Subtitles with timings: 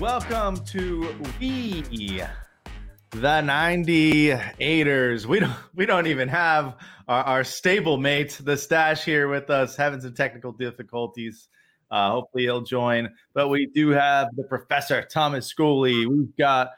[0.00, 2.22] Welcome to We
[3.10, 5.26] the 98ers.
[5.26, 6.76] We don't we don't even have
[7.08, 11.48] our, our stable mate, the stash here with us, having some technical difficulties.
[11.90, 13.08] Uh, hopefully he'll join.
[13.34, 16.06] But we do have the professor, Thomas Schooley.
[16.06, 16.70] We've got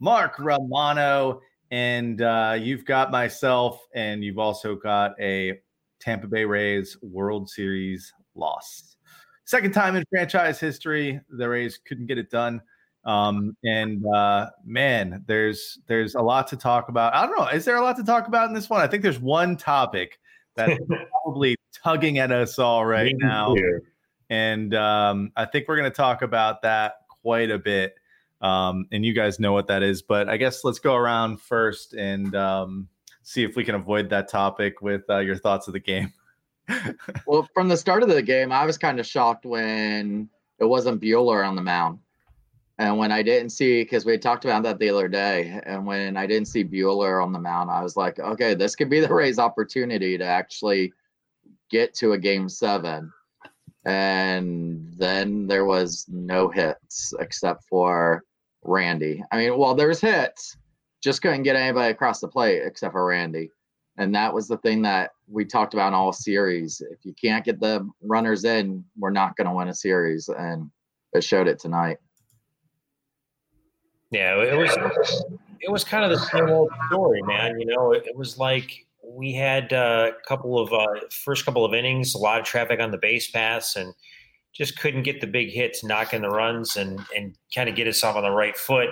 [0.00, 1.40] Mark Romano,
[1.70, 5.60] and uh, you've got myself, and you've also got a
[6.00, 8.96] Tampa Bay Rays World Series loss.
[9.44, 12.60] Second time in franchise history, the Rays couldn't get it done.
[13.04, 17.14] Um, and uh, man, there's there's a lot to talk about.
[17.14, 17.46] I don't know.
[17.48, 18.82] Is there a lot to talk about in this one?
[18.82, 20.18] I think there's one topic
[20.54, 20.78] that's
[21.24, 23.54] probably tugging at us all right now,
[24.30, 27.94] and um, I think we're going to talk about that quite a bit.
[28.40, 31.94] Um, and you guys know what that is, but I guess let's go around first
[31.94, 32.88] and um,
[33.22, 36.12] see if we can avoid that topic with uh, your thoughts of the game
[37.26, 41.00] well, from the start of the game, I was kind of shocked when it wasn't
[41.00, 41.98] Buehler on the mound.
[42.78, 46.16] And when I didn't see, because we talked about that the other day, and when
[46.16, 49.12] I didn't see Buehler on the mound, I was like, okay, this could be the
[49.12, 50.92] Rays' opportunity to actually
[51.70, 53.12] get to a game seven.
[53.84, 58.24] And then there was no hits except for
[58.62, 59.22] Randy.
[59.30, 60.56] I mean, well, there's hits,
[61.02, 63.50] just couldn't get anybody across the plate except for Randy.
[63.96, 66.80] And that was the thing that we talked about in all series.
[66.80, 70.28] If you can't get the runners in, we're not going to win a series.
[70.28, 70.70] And
[71.12, 71.98] it showed it tonight.
[74.10, 74.74] Yeah, it was
[75.60, 77.58] it was kind of the same old story, man.
[77.60, 78.86] You know, it, it was like
[79.18, 82.78] we had uh, a couple of uh, first couple of innings, a lot of traffic
[82.78, 83.92] on the base paths, and
[84.54, 88.04] just couldn't get the big hits, knocking the runs, and and kind of get us
[88.04, 88.90] off on the right foot.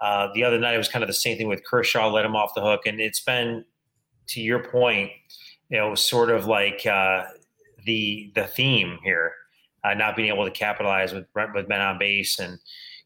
[0.00, 2.34] Uh, the other night it was kind of the same thing with Kershaw, let him
[2.34, 3.64] off the hook, and it's been
[4.26, 5.12] to your point,
[5.68, 7.22] you know, sort of like uh,
[7.86, 9.34] the the theme here,
[9.84, 12.58] uh, not being able to capitalize with with men on base, and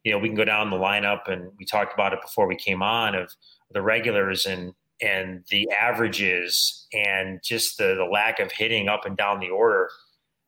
[0.02, 2.56] you know, we can go down the lineup, and we talked about it before we
[2.56, 3.30] came on of
[3.70, 9.16] the regulars and and the averages and just the, the lack of hitting up and
[9.16, 9.88] down the order,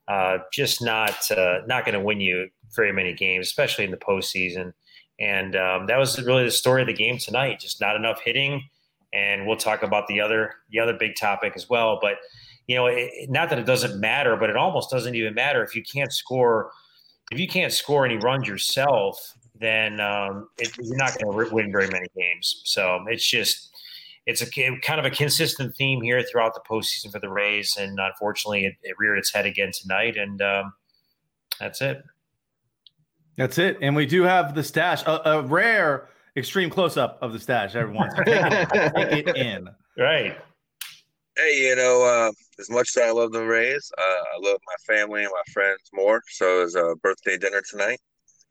[0.08, 3.96] uh, just not uh, not going to win you very many games, especially in the
[3.96, 4.72] postseason.
[5.18, 7.60] And um, that was really the story of the game tonight.
[7.60, 8.62] Just not enough hitting
[9.12, 11.98] and we'll talk about the other the other big topic as well.
[12.00, 12.18] But
[12.66, 15.74] you know, it, not that it doesn't matter, but it almost doesn't even matter if
[15.74, 16.70] you can't score.
[17.32, 21.70] If you can't score any runs yourself, then um, it, you're not going to win
[21.70, 22.62] very many games.
[22.64, 23.69] So it's just
[24.26, 24.50] it's a
[24.82, 28.74] kind of a consistent theme here throughout the postseason for the Rays, and unfortunately, it,
[28.82, 30.72] it reared its head again tonight, and um,
[31.58, 32.02] that's it.
[33.36, 37.32] That's it, and we do have the stash, a, a rare extreme close up of
[37.32, 37.74] the stash.
[37.74, 39.68] Everyone, take, it, take it in.
[39.98, 40.36] Right.
[41.36, 44.94] Hey, you know, uh, as much as I love the Rays, uh, I love my
[44.94, 46.22] family and my friends more.
[46.28, 47.98] So it was a birthday dinner tonight.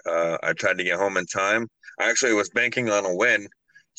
[0.05, 1.67] Uh, I tried to get home in time.
[1.99, 3.47] I actually was banking on a win,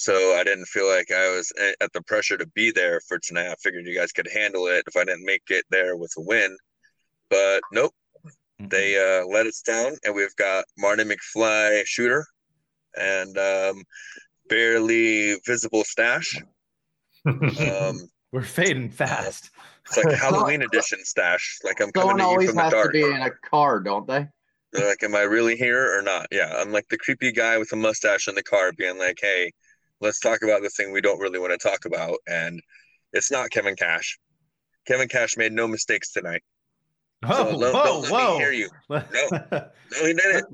[0.01, 3.51] so I didn't feel like I was at the pressure to be there for tonight.
[3.51, 6.23] I figured you guys could handle it if I didn't make it there with a
[6.23, 6.57] win,
[7.29, 7.93] but nope.
[8.59, 12.27] They uh, let us down, and we've got Marty McFly shooter
[12.95, 13.83] and um,
[14.49, 16.35] barely visible stash.
[17.27, 19.51] Um, We're fading fast.
[19.87, 21.59] It's like Halloween edition stash.
[21.63, 23.81] Like I'm coming Someone to you always from the has to be in a car,
[23.81, 24.29] don't they?
[24.73, 26.27] They're like, am I really here or not?
[26.31, 29.53] Yeah, I'm like the creepy guy with a mustache in the car, being like, hey,
[30.01, 32.61] let's talk about the thing we don't really want to talk about, and
[33.13, 34.19] it's not Kevin Cash.
[34.87, 36.43] Kevin Cash made no mistakes tonight.
[37.23, 38.39] Oh, so don't, whoa, don't let whoa.
[38.39, 38.69] me hear you.
[38.89, 39.03] No,
[39.53, 39.69] no,
[40.07, 40.47] he didn't.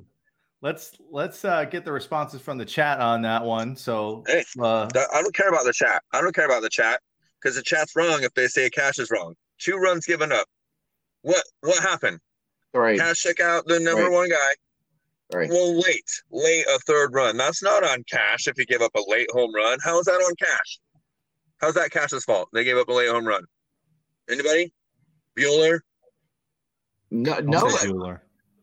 [0.62, 3.76] Let's let's uh, get the responses from the chat on that one.
[3.76, 6.02] So Hey, uh, I don't care about the chat.
[6.12, 7.00] I don't care about the chat
[7.40, 9.34] because the chat's wrong if they say Cash is wrong.
[9.58, 10.46] Two runs given up.
[11.22, 12.18] What what happened?
[12.74, 12.98] Right.
[12.98, 14.12] Cash took out the number Right.
[14.12, 14.54] one guy.
[15.32, 15.48] Right.
[15.50, 17.36] Well, late, late a third run.
[17.36, 19.78] That's not on Cash if he gave up a late home run.
[19.82, 20.78] How is that on Cash?
[21.60, 22.48] How's that Cash's fault?
[22.52, 23.42] They gave up a late home run.
[24.30, 24.72] Anybody?
[25.36, 25.80] Bueller?
[27.10, 27.68] No, no.
[27.70, 28.20] say Bueller.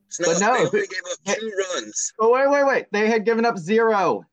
[0.08, 2.14] It's not, But no, they only gave up two runs.
[2.20, 2.86] Oh, wait, wait, wait.
[2.92, 4.24] They had given up zero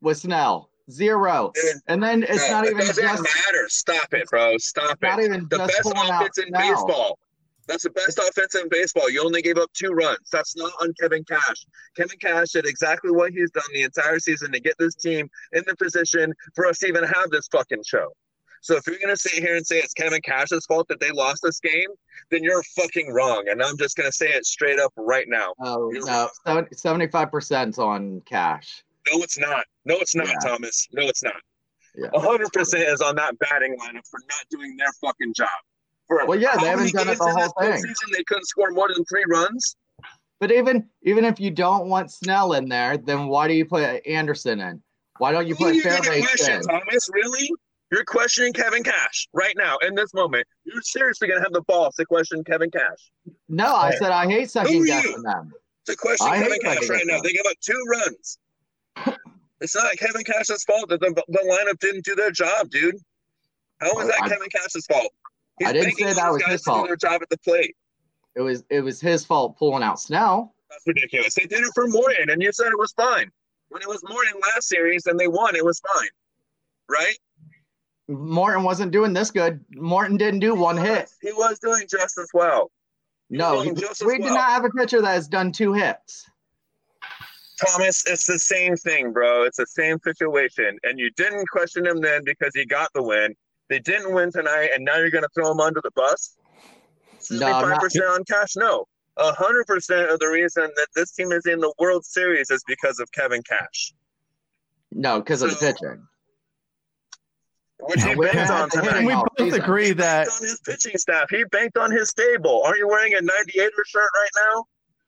[0.00, 0.70] with Snell.
[0.90, 1.52] Zero.
[1.54, 3.68] Dude, And then it's no, not it even doesn't just matter.
[3.68, 4.56] Stop it, bro.
[4.58, 5.06] Stop it.
[5.06, 6.60] not even The just best pulling out offense in Snell.
[6.60, 7.18] baseball.
[7.66, 9.10] That's the best offense in baseball.
[9.10, 10.28] You only gave up two runs.
[10.32, 11.66] That's not on Kevin Cash.
[11.96, 15.64] Kevin Cash did exactly what he's done the entire season to get this team in
[15.66, 18.08] the position for us to even have this fucking show.
[18.60, 21.42] So if you're gonna sit here and say it's Kevin Cash's fault that they lost
[21.42, 21.88] this game,
[22.30, 23.44] then you're fucking wrong.
[23.50, 25.52] And I'm just gonna say it straight up right now.
[25.60, 26.30] Oh You're no,
[26.72, 28.82] seventy-five percent on Cash.
[29.12, 29.66] No, it's not.
[29.84, 30.38] No, it's not, Yeah.
[30.42, 30.88] Thomas.
[30.94, 31.34] No, it's not.
[31.94, 32.08] Yeah.
[32.14, 35.48] hundred percent is on that batting lineup for not doing their fucking job.
[36.08, 37.72] For Well, yeah, they haven't done it the whole thing.
[37.82, 39.76] postseason They couldn't score more than three runs.
[40.40, 44.06] But even even if you don't want Snell in there, then why do you put
[44.06, 44.82] Anderson in?
[45.18, 46.62] Why don't you Who put Fairbanks in?
[46.62, 47.08] Thomas?
[47.12, 47.48] Really?
[47.92, 50.46] You're questioning Kevin Cash right now in this moment.
[50.64, 53.12] You're seriously gonna have the balls to question Kevin Cash.
[53.48, 55.52] No, I said I hate second guessing them.
[55.86, 57.14] To question I Kevin Cash right now.
[57.14, 57.22] Cash.
[57.22, 58.38] They gave up two runs.
[59.60, 62.96] it's not Kevin Cash's fault that the, the lineup didn't do their job, dude.
[63.80, 65.12] How was that I- Kevin Cash's fault?
[65.64, 66.84] I didn't say that was his fault.
[66.84, 67.76] Do their job at the plate.
[68.36, 70.54] It was it was his fault pulling out Snell.
[70.70, 71.34] That's ridiculous.
[71.34, 73.30] They did it for Morton, and you said it was fine.
[73.68, 76.08] When it was Morton last series and they won, it was fine,
[76.88, 77.16] right?
[78.08, 79.64] Morton wasn't doing this good.
[79.74, 81.10] Morton didn't do one hit.
[81.22, 82.70] He was doing just as well.
[83.30, 84.34] No, he- just as we did well.
[84.34, 86.26] not have a pitcher that has done two hits.
[87.64, 89.44] Thomas, it's the same thing, bro.
[89.44, 90.76] It's the same situation.
[90.82, 93.34] And you didn't question him then because he got the win.
[93.70, 96.36] They didn't win tonight, and now you're going to throw him under the bus?
[97.30, 98.56] No, I'm not- 75% on Cash?
[98.56, 98.86] No.
[99.18, 103.10] 100% of the reason that this team is in the World Series is because of
[103.12, 103.94] Kevin Cash,
[104.90, 106.04] No, because of the pitching.
[107.80, 108.98] which he Yeah, banked on to tonight.
[108.98, 109.62] him we all both season.
[109.62, 111.26] agree He that banked on his pitching staff.
[111.30, 112.62] He banked on his stable.
[112.64, 114.64] Aren't you wearing a 98er shirt right now?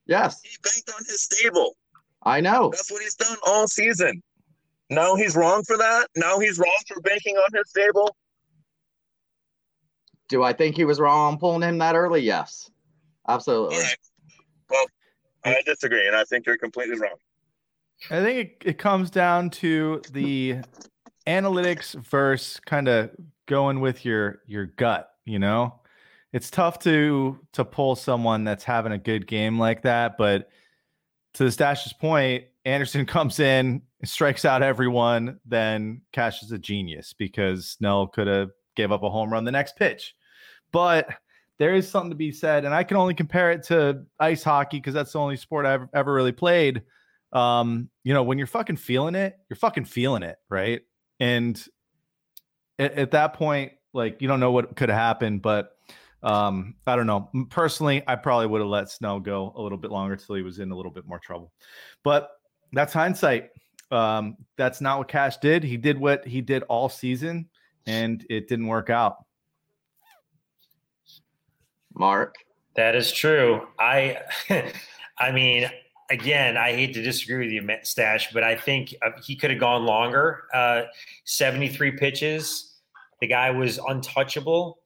[0.06, 1.76] Yes, He banked on his stable.
[2.22, 2.70] I know.
[2.70, 4.22] That's what he's done all season.
[4.88, 6.06] Now he's wrong for that.
[6.14, 8.16] Now he's wrong for banking on his stable.
[10.28, 12.20] Do I think he was wrong on pulling him that early?
[12.20, 12.70] Yes,
[13.28, 13.76] absolutely.
[13.76, 13.96] All right.
[14.70, 14.86] Well,
[15.44, 17.16] I disagree, and I think you're completely wrong.
[18.10, 20.56] I think it, it comes down to the
[21.26, 23.10] analytics versus kind of
[23.46, 25.80] going with your your gut, you know?
[26.32, 30.48] It's tough to to pull someone that's having a good game like that, but
[31.34, 36.58] to the Stash's point, Anderson comes in, and strikes out everyone, then Cash is a
[36.58, 40.14] genius because Snell could have gave up a home run the next pitch.
[40.72, 41.08] But
[41.58, 44.78] there is something to be said, and I can only compare it to ice hockey
[44.78, 46.82] because that's the only sport I've ever really played.
[47.32, 50.82] Um you know when you're fucking feeling it you're fucking feeling it right?
[51.18, 51.62] And
[52.78, 55.72] at, at that point like you don't know what could have happened but
[56.22, 57.28] um i don't know.
[57.50, 60.60] Personally i probably would have let Snell go a little bit longer till he was
[60.60, 61.52] in a little bit more trouble.
[62.04, 62.30] But
[62.72, 63.50] that's hindsight.
[63.90, 65.64] Um that's not what Cash did.
[65.64, 67.48] He did what he did all season
[67.86, 69.26] and it didn't work out
[71.98, 72.36] Mark.
[72.76, 73.66] That is true.
[73.78, 74.18] I,
[75.18, 75.70] I mean,
[76.10, 79.50] again, I hate to disagree with you, Matt Stash, but I think uh, he could
[79.50, 80.44] have gone longer.
[80.54, 80.82] Uh,
[81.24, 82.74] Seventy-three pitches.
[83.20, 84.78] The guy was untouchable.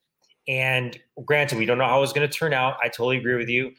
[0.46, 2.76] And granted, we don't know how it was going to turn out.
[2.82, 3.72] I totally agree with you.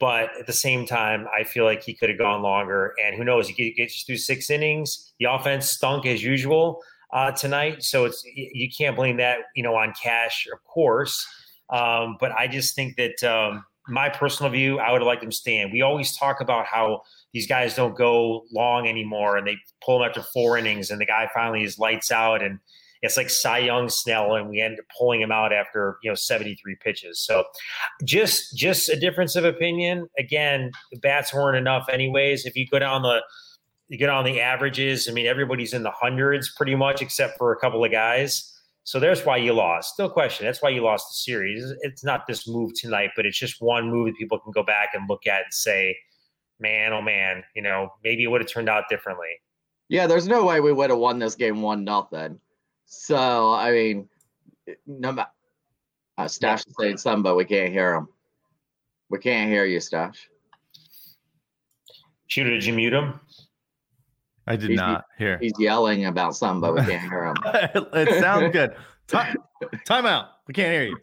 [0.00, 2.94] But at the same time, I feel like he could have gone longer.
[3.04, 3.48] And who knows?
[3.48, 5.12] He gets through six innings.
[5.18, 6.82] The offense stunk as usual
[7.12, 7.82] uh, tonight.
[7.82, 11.26] So it's you can't blame that, you know, on Cash, of course.
[11.70, 15.70] Um, but I just think that um, my personal view, I would like them staying.
[15.72, 17.02] We always talk about how
[17.32, 21.06] these guys don't go long anymore, and they pull them after four innings, and the
[21.06, 22.58] guy finally is lights out, and
[23.02, 26.14] it's like Cy Young Snell, and we end up pulling him out after you know
[26.14, 27.20] 73 pitches.
[27.20, 27.44] So
[28.04, 30.08] just just a difference of opinion.
[30.18, 32.44] Again, the bats weren't enough anyways.
[32.44, 33.22] If you go down the
[33.88, 37.52] you get on the averages, I mean everybody's in the hundreds pretty much, except for
[37.52, 38.54] a couple of guys.
[38.84, 39.98] So there's why you lost.
[39.98, 40.46] No question.
[40.46, 41.62] That's why you lost the series.
[41.82, 44.90] It's not this move tonight, but it's just one move that people can go back
[44.94, 45.94] and look at and say,
[46.58, 49.28] man, oh man, you know, maybe it would have turned out differently.
[49.88, 52.40] Yeah, there's no way we would have won this game one nothing.
[52.86, 54.08] So I mean,
[54.86, 55.30] no matter.
[56.16, 58.08] Uh, Stash is saying something, but we can't hear him.
[59.08, 60.28] We can't hear you, Stash.
[62.26, 63.20] Shooter, did you mute him?
[64.48, 65.38] I did He's- not hear.
[65.38, 67.36] He's yelling about something, but we can't hear him.
[67.92, 68.74] it sounds good
[69.06, 69.36] time,
[69.86, 70.98] time out we can't hear you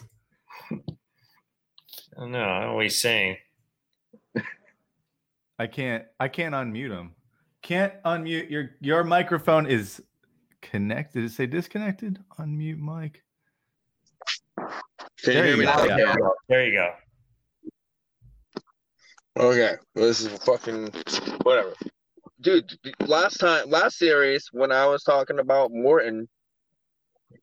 [2.18, 2.44] I don't know.
[2.44, 3.38] I don't what he's saying.
[5.60, 7.12] I can't I can't unmute him.
[7.62, 10.02] Can't unmute your your microphone is
[10.62, 11.22] connected.
[11.22, 12.20] Did it say disconnected?
[12.40, 13.22] Unmute mic.
[14.58, 14.68] Can
[15.26, 15.72] There you hear you me go.
[15.74, 15.84] now?
[15.84, 15.96] Yeah.
[15.96, 16.32] There you go.
[16.50, 16.92] There you go.
[19.38, 20.92] Okay, this is fucking
[21.44, 21.74] whatever,
[22.46, 22.78] dude.
[23.00, 26.30] Last time, last series, when I was talking about Morton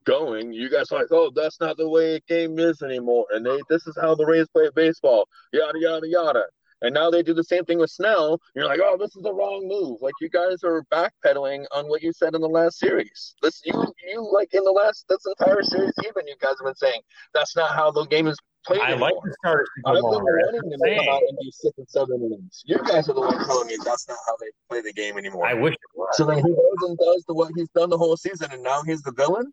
[0.05, 3.45] going, you guys were like, "Oh, that's not the way a game is anymore," and
[3.45, 6.45] they, this is how the Rays play baseball, yada yada yada.
[6.81, 8.39] And now they do the same thing with Snell.
[8.55, 10.01] You're like, oh, this is the wrong move.
[10.01, 13.35] Like you guys are backpedaling on what you said in the last series.
[13.41, 13.73] This you
[14.05, 17.01] you like in the last this entire series, even you guys have been saying
[17.33, 18.37] that's not how the game is.
[18.69, 18.99] I anymore.
[19.09, 20.39] like the starters to I've go been longer.
[20.53, 22.61] wanting to come out and do six and seven innings.
[22.65, 25.45] You guys are the ones telling me that's not how they play the game anymore.
[25.45, 26.09] I wish it was.
[26.17, 26.57] so then he goes
[26.89, 29.51] and does the, what he's done the whole season, and now he's the villain.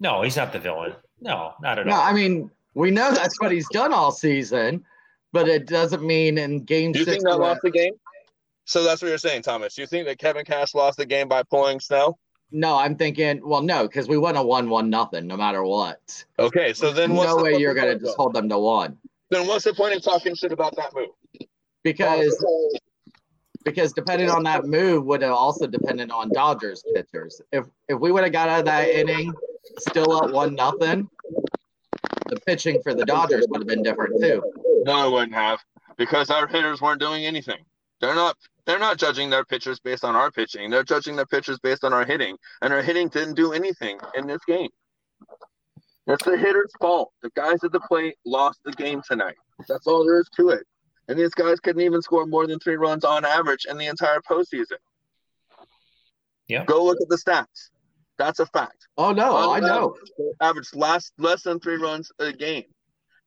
[0.00, 0.94] No, he's not the villain.
[1.20, 2.00] No, not at No, all.
[2.02, 4.84] I mean we know that's what he's done all season,
[5.32, 7.16] but it doesn't mean in game Do you six.
[7.16, 7.94] think that lost the game?
[8.66, 9.76] So that's what you're saying, Thomas.
[9.78, 12.18] You think that Kevin Cash lost the game by pulling Snell?
[12.50, 13.40] No, I'm thinking.
[13.46, 16.24] Well, no, because we wouldn't have won one nothing, no matter what.
[16.38, 18.96] Okay, so then what's no the way you're gonna just hold them to one
[19.30, 21.10] Then what's the point of talking shit about that move?
[21.84, 22.44] because
[23.64, 27.40] because depending on that move would have also depended on Dodgers pitchers.
[27.52, 29.32] If if we would have got out of that inning
[29.78, 31.08] still up one nothing,
[32.28, 34.42] the pitching for the Dodgers would have been different too.
[34.84, 35.60] No, it wouldn't have
[35.96, 37.58] because our hitters weren't doing anything.
[38.00, 38.36] They're not.
[38.68, 40.68] They're not judging their pitchers based on our pitching.
[40.68, 44.26] They're judging their pitchers based on our hitting, and our hitting didn't do anything in
[44.26, 44.68] this game.
[46.06, 47.10] It's the hitter's fault.
[47.22, 49.36] The guys at the plate lost the game tonight.
[49.66, 50.66] That's all there is to it.
[51.08, 54.20] And these guys couldn't even score more than three runs on average in the entire
[54.20, 54.76] postseason.
[56.46, 56.66] Yeah.
[56.66, 57.70] Go look at the stats.
[58.18, 58.86] That's a fact.
[58.98, 59.94] Oh no, I On know.
[59.94, 62.64] average, they averaged less less than three runs a game.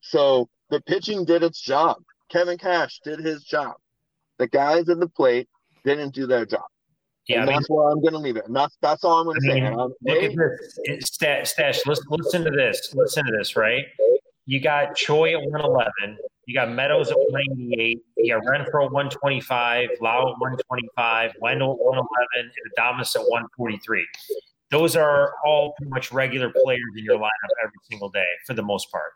[0.01, 1.97] So the pitching did its job.
[2.29, 3.73] Kevin Cash did his job.
[4.41, 5.47] The guys at the plate
[5.85, 6.63] didn't do their job.
[7.27, 8.47] yeah, I mean, that's where I'm gonna leave it.
[8.47, 9.61] And that's that's all I'm gonna I say.
[9.61, 11.05] mean, I'm- look at this.
[11.05, 12.91] Stash, Stash listen, listen to this.
[12.95, 13.85] Listen to this, right?
[14.47, 16.17] You got Choi at 111.
[16.47, 17.99] You got Meadows at 188.
[18.17, 19.89] You got Renfroe at 125.
[20.01, 21.33] Lowe at 125.
[21.39, 22.27] Wendle at 111.
[22.39, 24.07] And Adames at 143.
[24.71, 28.63] Those are all pretty much regular players in your lineup every single day for the
[28.63, 29.11] most part.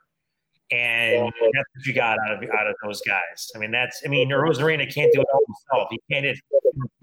[0.71, 3.51] And that's what you got out of out of those guys.
[3.55, 5.87] I mean, that's I mean, Arozarena can't do it all himself.
[5.91, 6.37] He can't hit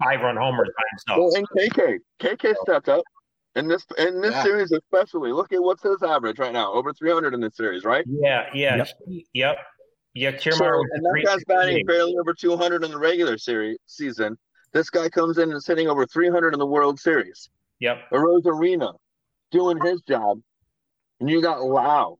[0.03, 1.31] five run homers by himself.
[1.33, 3.03] well, and KK, KK stepped up
[3.55, 4.43] in this in this Yeah.
[4.43, 5.31] series especially.
[5.31, 8.03] Look at what's his average right now, over 300 in this series, right?
[8.07, 8.87] Yeah, yeah, Yep.
[9.07, 9.57] yep, yep.
[10.15, 13.77] Yeah, So, Kiermaier was and that guy's batting barely over 200 in the regular series
[13.87, 14.37] season.
[14.73, 17.49] This guy comes in and is hitting over 300 in the World Series.
[17.79, 18.93] Yep, Arozarena
[19.51, 20.39] doing his job,
[21.19, 22.19] and you got Lowe.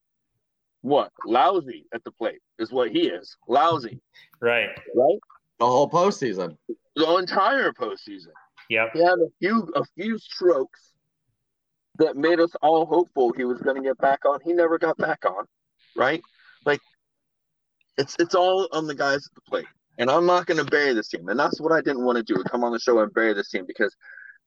[0.84, 3.38] What lousy at the plate is what he is.
[3.48, 4.02] Lousy,
[4.42, 4.68] right.
[4.94, 5.20] right?
[5.60, 6.58] The whole postseason.
[6.98, 8.34] The entire postseason.
[8.70, 8.88] Yeah.
[8.94, 10.92] He had a few a few strokes
[12.00, 14.40] that made us all hopeful he was going to get back on.
[14.44, 15.46] He never got back on,
[15.96, 16.22] right?
[16.66, 16.82] Like
[17.98, 19.68] it's it's all on the guys at the plate.
[20.00, 21.30] And I'm not going to bury this team.
[21.30, 22.44] And that's what I didn't want to do.
[22.44, 23.96] Come on the show and bury this team because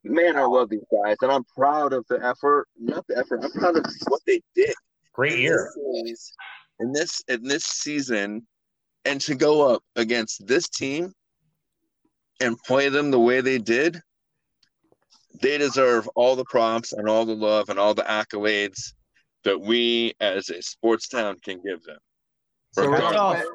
[0.05, 2.69] man, I love these guys and I'm proud of the effort.
[2.78, 3.43] Not the effort.
[3.43, 4.75] I'm proud of what they did
[5.16, 5.73] great year.
[6.78, 8.46] in this in this season
[9.06, 11.11] and to go up against this team
[12.40, 14.00] and play them the way they did
[15.40, 18.92] they deserve all the props and all the love and all the accolades
[19.44, 21.99] that we as a sports town can give them
[22.73, 23.37] So real off.
[23.37, 23.49] quick,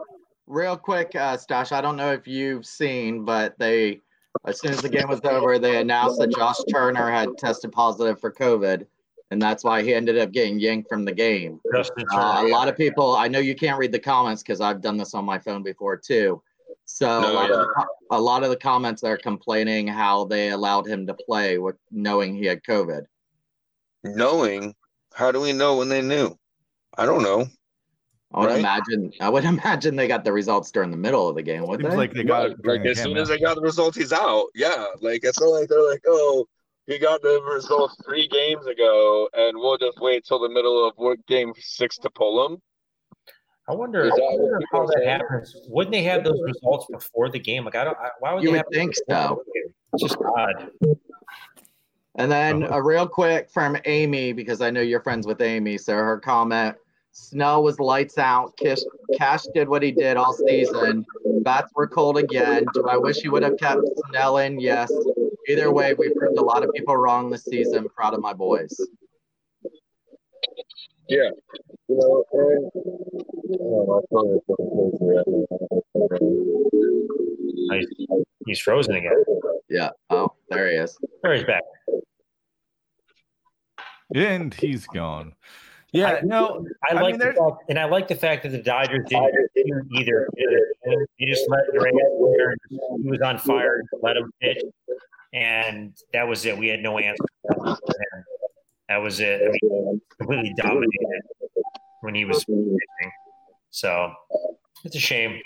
[0.47, 1.71] real quick, uh, Stash.
[1.71, 3.99] I don't know if you've seen, but they,
[4.45, 8.19] as soon as the game was over, they announced that Josh Turner had tested positive
[8.19, 8.85] for COVID,
[9.31, 11.59] and that's why he ended up getting yanked from the game.
[11.73, 14.97] Uh, a lot of people, I know you can't read the comments because I've done
[14.97, 16.41] this on my phone before too.
[16.85, 17.55] So a, lot yeah.
[17.55, 21.57] of the, a lot of the comments are complaining how they allowed him to play
[21.57, 23.05] with knowing he had COVID.
[24.03, 24.75] knowing
[25.13, 26.35] how do we know when they knew
[26.97, 27.45] i don't know
[28.33, 28.59] I would Right.
[28.59, 29.11] imagine.
[29.19, 31.67] I would imagine they got the results during the middle of the game.
[31.67, 31.97] Would Seems they?
[31.97, 34.13] like they got Right, like the as game, soon as they got the results he's
[34.13, 36.47] out yeah like it's not like they're like oh
[36.87, 40.93] he got the results three games ago and we'll just wait till the middle of
[40.97, 42.61] what game six to pull him
[43.69, 45.09] I wonder, I Is that what wonder how that saying?
[45.09, 45.55] happens.
[45.69, 47.63] Wouldn't they have those results before the game?
[47.63, 47.97] Like, I don't.
[47.97, 48.73] I, why would You they would have?
[48.73, 49.41] think so.
[49.93, 50.71] It's just odd.
[52.15, 52.75] And then Uh-huh.
[52.75, 55.77] a real quick from Amy, because I know you're friends with Amy.
[55.77, 56.75] So her comment
[57.13, 58.57] Snell was lights out.
[58.57, 58.79] Kish,
[59.17, 61.05] Cash did what he did all season.
[61.43, 62.65] Bats were cold again.
[62.73, 64.59] Do I wish he would have kept Snell in?
[64.59, 64.91] Yes.
[65.49, 67.87] Either way, we proved a lot of people wrong this season.
[67.95, 68.75] Proud of my boys.
[71.07, 71.29] Yeah.
[71.87, 72.71] You know, and,
[73.59, 75.45] oh, my phone is fucking crazy
[77.69, 78.07] right He's,
[78.47, 79.23] he's frozen again.
[79.69, 79.89] Yeah.
[80.09, 80.97] Oh, there he is.
[81.23, 81.63] There he's back.
[84.15, 85.33] and he's gone.
[85.93, 88.49] Yeah, I- no, I I like mean, the fact, and I like the fact that
[88.53, 90.29] the Dodgers didn't do either.
[90.85, 91.93] They just let Reyes
[92.37, 92.55] there.
[92.69, 93.81] He was on fire.
[94.01, 94.61] Let him pitch,
[95.33, 96.57] and that was it.
[96.57, 97.23] We had no answer.
[98.89, 99.41] That was it.
[99.41, 101.21] I mean, completely dominated
[102.01, 103.11] when he was pitching.
[103.69, 104.11] So
[104.83, 105.39] it's a shame.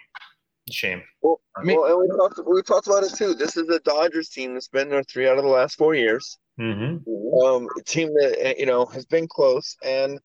[0.72, 1.04] Shame.
[1.22, 3.36] Well, I mean- well, and we talked we talked about it too.
[3.36, 6.40] This is the Dodgers team that's been there three out of the last four years.
[6.58, 6.98] hmm
[7.44, 10.20] Um, a team that uh, you know has been close, and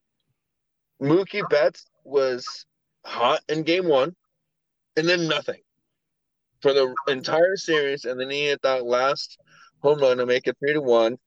[1.02, 2.64] Mookie Betts was
[3.04, 4.16] hot in Game One,
[4.96, 5.60] and then nothing
[6.62, 9.38] for the entire series, and then he hit that last
[9.82, 11.18] home run to make it three to one.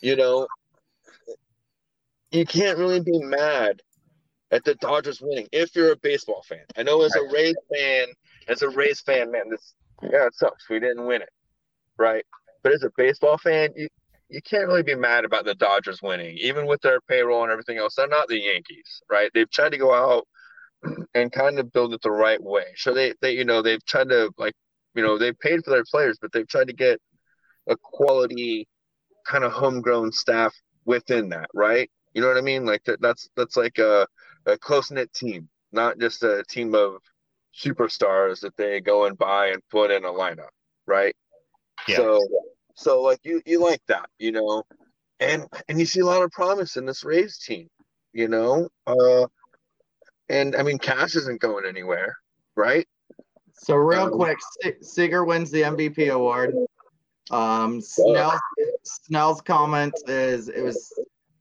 [0.00, 0.46] You know,
[2.30, 3.80] you can't really be mad
[4.50, 6.64] at the Dodgers winning if you're a baseball fan.
[6.76, 8.06] I know as a Rays fan,
[8.48, 10.68] as a Rays fan, man, this yeah, it sucks.
[10.68, 11.30] We didn't win it,
[11.96, 12.24] right?
[12.62, 13.88] But as a baseball fan, you
[14.28, 17.78] you can't really be mad about the Dodgers winning, even with their payroll and everything
[17.78, 17.94] else.
[17.94, 19.30] They're not the Yankees, right?
[19.32, 20.26] They've tried to go out
[21.14, 22.64] and kind of build it the right way.
[22.76, 24.54] So they, they, you know, they've tried to like,
[24.94, 27.00] you know, they paid for their players, but they've tried to get
[27.68, 28.68] a quality
[29.26, 30.54] kind of homegrown staff
[30.84, 31.90] within that, right?
[32.12, 32.64] You know what I mean?
[32.64, 34.06] Like that, that's that's like a,
[34.46, 36.96] a close knit team, not just a team of
[37.58, 40.48] superstars that they go and buy and put in a lineup,
[40.86, 41.14] right?
[41.88, 41.96] Yeah.
[41.96, 42.26] So,
[42.76, 44.62] so like you you like that, you know,
[45.20, 47.68] and and you see a lot of promise in this Rays team,
[48.12, 48.68] you know.
[48.86, 49.26] Uh,
[50.28, 52.16] and I mean, Cash isn't going anywhere,
[52.56, 52.86] right?
[53.54, 56.54] So real Um, quick, Se- Seager wins the MVP award.
[57.30, 58.40] Um, Snell's,
[58.82, 60.92] Snell's comment is it was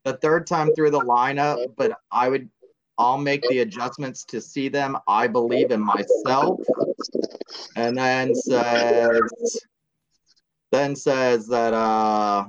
[0.04, 2.50] the third time through the lineup, but I would
[2.98, 4.98] I'll make the adjustments to see them.
[5.08, 6.60] I believe in myself.
[7.76, 9.22] And then says
[10.72, 12.46] then says that uh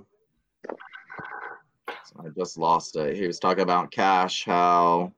[2.16, 3.16] I just lost it.
[3.16, 5.12] He was talking about Cash, how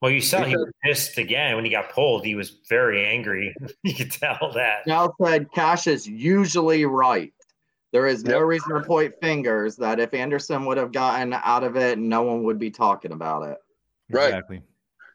[0.00, 2.24] Well, you saw he was pissed again when he got pulled.
[2.24, 3.54] He was very angry.
[3.82, 4.84] you could tell that.
[4.84, 7.32] Snell said Cash is usually right.
[7.92, 8.46] There is no Yep.
[8.46, 12.44] reason to point fingers that if Anderson would have gotten out of it, no one
[12.44, 13.58] would be talking about it.
[14.08, 14.26] Right.
[14.28, 14.62] Exactly.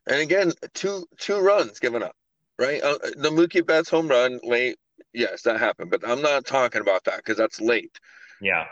[0.08, 2.15] And again, two two runs given up,
[2.60, 2.82] right?
[2.82, 4.77] Uh, the Mookie Betts home run late,
[5.13, 7.98] yes, that happened, but I'm not talking about that because that's late.
[8.41, 8.65] Yeah.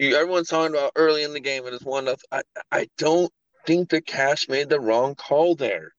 [0.00, 2.28] Everyone's talking about early in the game and it's one nothing.
[2.30, 3.32] I I don't
[3.66, 5.92] think the Cash made the wrong call there.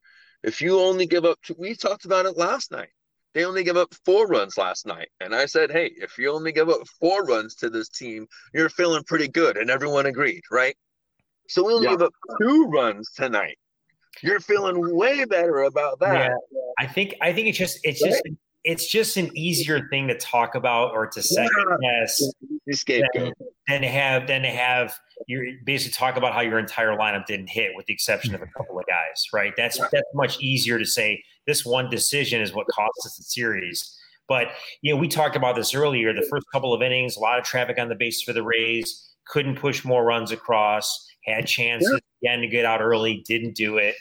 [0.43, 2.89] If you only give up, two, we talked about it last night.
[3.33, 6.51] They only give up four runs last night, and I said, hey, if you only
[6.51, 10.75] give up four runs to this team, you're feeling pretty good, and everyone agreed, right?
[11.47, 11.93] So we only Yeah.
[11.93, 13.57] give up two runs tonight.
[14.23, 16.31] You're feeling way better about that.
[16.51, 16.61] Yeah.
[16.79, 18.23] I think I think it's just it's just
[18.67, 22.21] it's just an easier thing to talk about or to second guess
[22.71, 23.33] scapegoat.
[23.69, 24.93] than to have than to have
[25.25, 28.47] you basically talk about how your entire lineup didn't hit with the exception of a
[28.57, 29.53] couple of guys, right?
[29.55, 33.97] That's that's much easier to say this one decision is what cost us the series.
[34.27, 34.49] But
[34.81, 36.13] you know, we talked about this earlier.
[36.13, 39.15] The first couple of innings, a lot of traffic on the base for the Rays,
[39.27, 43.95] couldn't push more runs across, had chances again to get out early, didn't do it.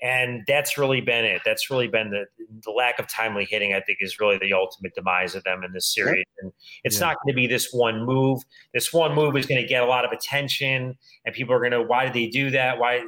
[0.00, 1.42] And that's really been it.
[1.44, 2.24] That's really been the
[2.62, 3.74] the lack of timely hitting.
[3.74, 6.24] I think is really the ultimate demise of them in this series.
[6.40, 6.52] And
[6.84, 7.06] it's Yeah.
[7.06, 8.42] not going to be this one move.
[8.72, 11.72] This one move is going to get a lot of attention, and people are going
[11.72, 11.82] to.
[11.82, 12.78] Why did they do that?
[12.78, 13.02] Why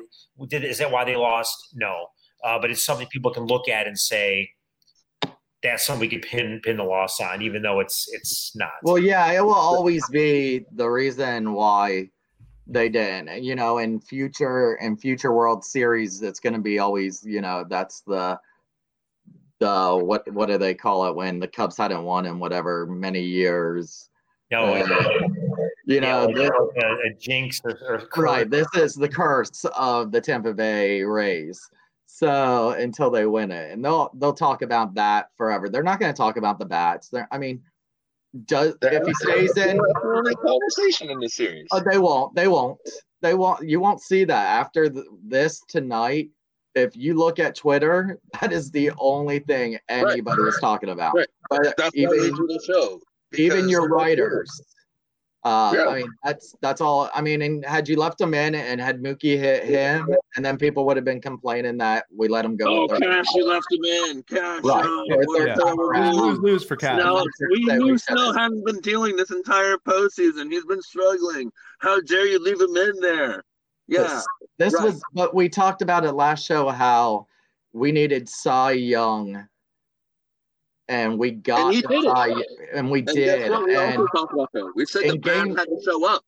[0.49, 1.55] did is that why they lost?
[1.75, 2.09] No,
[2.45, 4.51] uh, but it's something people can look at and say
[5.63, 8.71] that's something we could pin pin the loss on, even though it's it's not.
[8.83, 12.09] Well, yeah, it will always be the reason why
[12.71, 13.43] they didn't.
[13.43, 17.25] You know, in future in future World Series, it's going to be always.
[17.25, 18.39] You know, that's the
[19.59, 23.23] the what what do they call it when the Cubs hadn't won in whatever many
[23.23, 24.09] years.
[24.51, 24.87] no, uh,
[25.87, 26.51] You know, yeah, this-
[26.83, 28.49] a, a jinx or, or right.
[28.49, 31.61] This is the curse of the Tampa Bay Rays.
[32.07, 35.69] So until they win it, and they'll they'll talk about that forever.
[35.69, 37.09] They're not going to talk about the bats.
[37.09, 37.63] They're, I mean,
[38.45, 39.81] does if he stays in,
[40.43, 41.67] conversation in the series.
[41.73, 42.35] Oh, they won't.
[42.35, 42.79] They won't.
[43.23, 43.69] They won't.
[43.69, 46.31] You won't see that after th- this tonight.
[46.77, 51.15] If you look at Twitter, that is the only thing anybody is talking about.
[51.15, 51.29] Right.
[51.49, 53.01] But That's even do the show.
[53.37, 54.49] even your writers,
[55.45, 55.87] uh, Yeah.
[55.87, 57.09] I mean, that's that's all.
[57.15, 60.59] I mean, and had you left him in and had Mookie hit him, and then
[60.59, 62.67] people would have been complaining that we let him go.
[62.69, 64.23] Oh, with their- Cash, you left him in.
[64.25, 64.63] Cash.
[64.63, 64.85] Right.
[64.87, 66.17] oh, They're- what they're a top terrible round.
[66.17, 66.25] move.
[66.27, 67.01] Lose, lose for Cash.
[67.01, 70.51] Snell, we That knew Snell hasn't been dealing this entire postseason.
[70.53, 71.51] He's been struggling.
[71.79, 73.43] How dare you leave him in there?
[73.89, 74.03] Yeah.
[74.03, 74.27] This,
[74.59, 74.85] this right.
[74.85, 77.27] was, but we talked about it last show how
[77.73, 79.49] we needed Cy Young,
[80.91, 82.47] and we got And he the did it.
[82.75, 83.51] And we And did.
[83.51, 84.73] We And also talked about that.
[84.75, 86.23] We said the game- had to show up.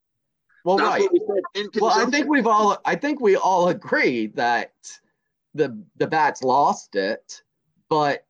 [0.65, 1.09] well, That's right.
[1.13, 4.73] we said in Well, I think we've all, I think we all agree that
[5.55, 7.43] the the bats lost it,
[7.91, 8.25] but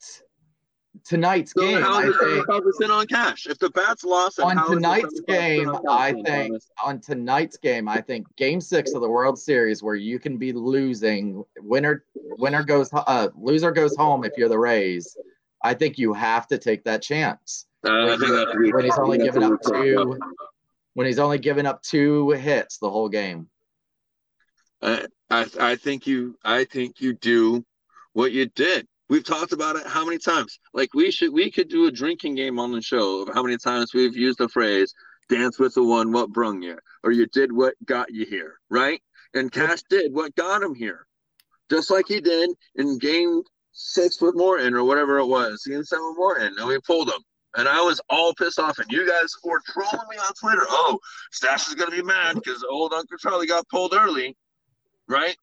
[1.04, 3.46] tonight's So game, I think, 75% on Cash?
[3.46, 8.26] If the bats lost, on tonight's game, on I think on tonight's game, I think
[8.36, 12.04] Game Six of the World Series, where you can be losing, winner
[12.38, 15.16] winner goes, uh, loser goes home if you're the Rays.
[15.62, 17.66] I think you have to take that chance.
[17.84, 20.18] Uh, I think that's when he's only given up two
[20.94, 23.48] when he's only given up two hits the whole game.
[24.80, 27.64] I, I I think you I think you do
[28.12, 28.86] what you did.
[29.08, 30.58] We've talked about it how many times?
[30.72, 33.58] Like we should we could do a drinking game on the show of how many
[33.58, 34.94] times we've used the phrase
[35.28, 39.00] dance with the one what brung you or you did what got you here, right?
[39.34, 41.06] And Cash did what got him here.
[41.70, 46.06] Just like he did in game six with Morton or whatever it was, game seven
[46.08, 47.20] with Morton, and we pulled him.
[47.54, 50.64] And I was all pissed off, and you guys were trolling me on Twitter.
[50.68, 50.98] Oh,
[51.32, 54.36] Stash is gonna be mad because old Uncle Charlie got pulled early,
[55.08, 55.36] right?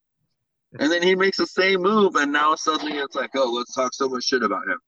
[0.79, 3.93] And then he makes the same move, and now suddenly it's like, oh, let's talk
[3.93, 4.79] so much shit about him.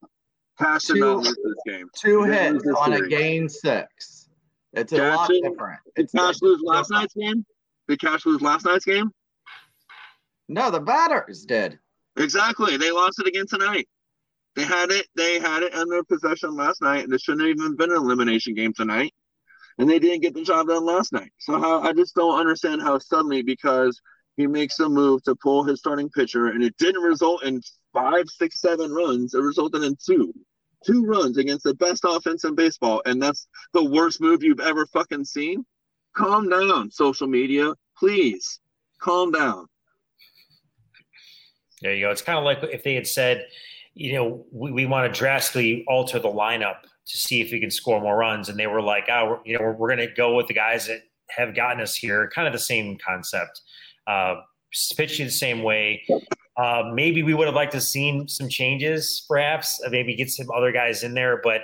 [0.58, 1.88] Did not lose this game.
[1.96, 4.28] Two hits on a game six.
[4.74, 5.80] It's a Cash lot did, different.
[5.96, 7.44] Did it's Cash lose last night's game?
[7.88, 9.10] Did Cash lose last night's game?
[10.48, 11.78] No, the batters did.
[12.16, 12.76] Exactly.
[12.76, 13.88] They lost it again tonight.
[14.54, 15.06] They had it.
[15.16, 17.96] They had it in their possession last night, and it shouldn't have even been an
[17.96, 19.14] elimination game tonight.
[19.78, 21.32] And they didn't get the job done last night.
[21.38, 24.00] So how I just don't understand how suddenly because
[24.36, 27.60] he makes a move to pull his starting pitcher, and it didn't result in
[27.92, 29.34] five, six, seven runs.
[29.34, 30.34] It resulted in two,
[30.84, 34.86] two runs against the best offense in baseball, and that's the worst move you've ever
[34.86, 35.64] fucking seen.
[36.14, 38.60] Calm down, social media, please.
[39.00, 39.66] Calm down.
[41.82, 42.10] There you go.
[42.10, 43.46] It's kind of like if they had said,
[43.94, 47.70] you know, we, we want to drastically alter the lineup to see if we can
[47.70, 50.36] score more runs, and they were like, oh, you know, we're, we're going to go
[50.36, 52.30] with the guys that have gotten us here.
[52.34, 53.60] Kind of the same concept
[54.06, 54.36] uh,
[54.96, 56.02] pitching the same way.
[56.56, 59.80] Uh, maybe we would have liked to seen some changes, perhaps.
[59.84, 61.40] Uh, maybe get some other guys in there.
[61.42, 61.62] But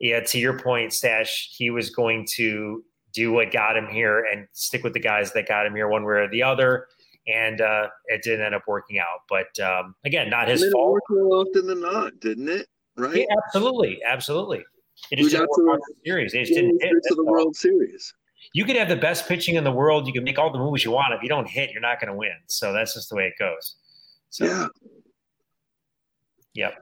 [0.00, 4.48] yeah, to your point, Stash, he was going to do what got him here and
[4.52, 6.88] stick with the guys that got him here, one way or the other.
[7.26, 9.20] And uh, it didn't end up working out.
[9.28, 10.92] But um, again, not his fault.
[10.92, 12.66] Worked more often than not, didn't it?
[12.96, 13.16] Right?
[13.16, 14.62] Yeah, absolutely, absolutely.
[15.10, 16.32] It just we didn't work the series.
[16.32, 16.92] They just didn't hit.
[17.08, 18.14] To the World Series
[18.52, 20.06] you could have the best pitching in the world.
[20.06, 21.14] You can make all the moves you want.
[21.14, 22.32] If you don't hit, you're not going to win.
[22.46, 23.76] So that's just the way it goes.
[24.30, 24.66] So, yeah.
[26.54, 26.74] Yep.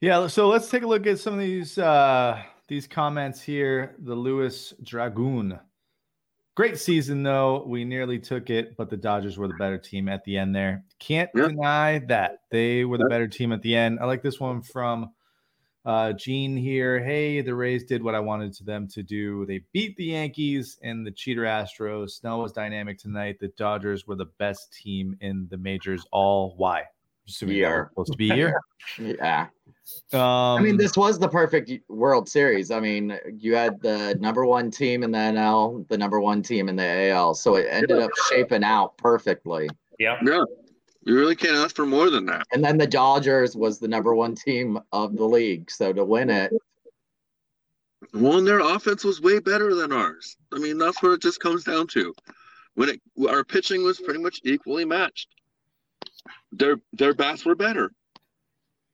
[0.00, 0.26] Yeah.
[0.26, 3.94] So let's take a look at some of these uh, these comments here.
[4.00, 5.58] The Lewis Dragoon.
[6.56, 7.64] Great season though.
[7.66, 10.84] We nearly took it, but the Dodgers were the better team at the end there.
[11.00, 11.48] Can't yep.
[11.48, 13.98] deny that they were the better team at the end.
[14.00, 15.10] I like this one from
[15.84, 17.02] uh, Gene here.
[17.02, 19.44] Hey, the Rays did what I wanted to them to do.
[19.46, 22.10] They beat the Yankees and the cheater Astros.
[22.10, 23.38] Snell was dynamic tonight.
[23.40, 26.06] The Dodgers were the best team in the majors.
[26.12, 26.84] All why?
[27.26, 27.88] Assuming year.
[27.90, 28.60] supposed to be here.
[28.98, 29.46] yeah.
[30.12, 32.70] Um, I mean, this was the perfect World Series.
[32.70, 36.68] I mean, you had the number one team in the NL, the number one team
[36.68, 39.68] in the AL, so it ended up shaping out perfectly.
[39.98, 40.18] Yeah.
[40.24, 40.44] Yeah.
[41.02, 42.46] You really can't ask for more than that.
[42.52, 45.70] And then the Dodgers was the number one team of the league.
[45.70, 46.52] So to win it.
[48.14, 50.36] Well, and their offense was way better than ours.
[50.52, 52.14] I mean, that's what it just comes down to.
[52.74, 55.28] When it our pitching was pretty much equally matched.
[56.52, 57.90] Their their bats were better.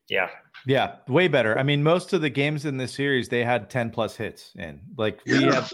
[0.08, 0.28] Yeah.
[0.66, 1.56] Yeah, way better.
[1.58, 4.80] I mean, most of the games in this series they had 10 plus hits in.
[4.98, 5.54] Like we yeah.
[5.54, 5.72] have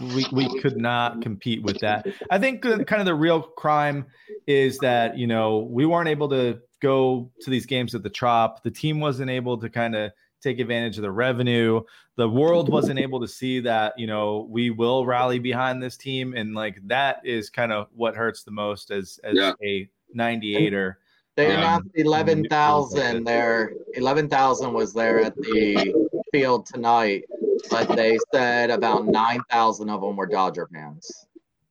[0.00, 2.06] we, we could not compete with that.
[2.30, 4.06] I think kind of the real crime
[4.46, 8.62] is that, you know, we weren't able to go to these games at the Trop.
[8.62, 11.82] The team wasn't able to kind of take advantage of the revenue.
[12.16, 16.34] The world wasn't able to see that, you know, we will rally behind this team.
[16.34, 19.52] And like that is kind of what hurts the most as, as yeah.
[19.62, 20.96] a 98er.
[21.36, 23.72] They announced um, 11,000 there.
[23.94, 27.24] 11,000 was there at the field tonight
[27.70, 31.26] but they said about 9,000 of them were Dodger fans.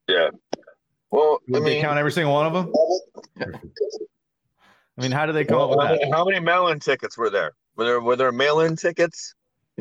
[0.08, 0.30] Yeah.
[1.12, 2.74] Well, Did I mean, they count every single one of them?
[4.98, 6.12] I mean, how do they come well, up with that?
[6.12, 7.54] How many mail-in tickets were there?
[7.76, 9.36] Were there were there mail-in tickets?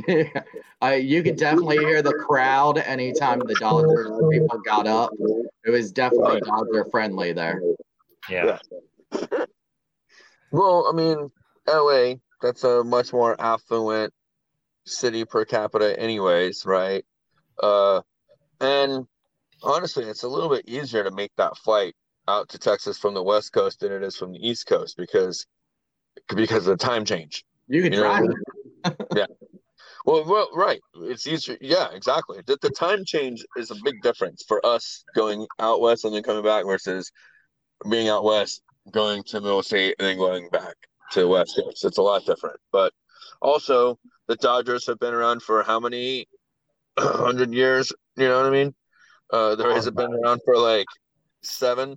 [0.09, 0.25] Yeah,
[0.81, 5.13] I, you could definitely hear the crowd anytime the Dodgers people got up.
[5.65, 7.63] It was definitely Dodger friendly there.
[8.29, 8.59] Yeah.
[9.13, 9.45] yeah.
[10.53, 11.33] Well, I mean,
[11.67, 14.13] LA, that's a much more affluent
[14.85, 17.05] city per capita anyways right?
[17.63, 18.03] Uh
[18.61, 19.07] and
[19.63, 21.95] honestly it's a little bit easier to make that flight
[22.29, 25.47] out to texas from the west coast than it is from the east coast because
[26.35, 27.45] because of the time change.
[27.67, 28.25] You can you drive.
[29.17, 29.27] yeah.
[30.05, 30.81] Well, well right.
[30.97, 31.57] It's easier.
[31.63, 32.43] Yeah exactly.
[32.47, 36.23] The, the time change is a big difference for us going out west and then
[36.23, 37.11] coming back versus
[37.91, 40.75] being out west going to middle state and then going back
[41.11, 42.93] to west coast it's a lot different but
[43.41, 46.27] also the Dodgers have been around for how many
[46.99, 47.93] hundred years?
[48.17, 48.75] You know what I mean?
[49.33, 50.87] Uh, the Rays have been around for like
[51.43, 51.97] seven.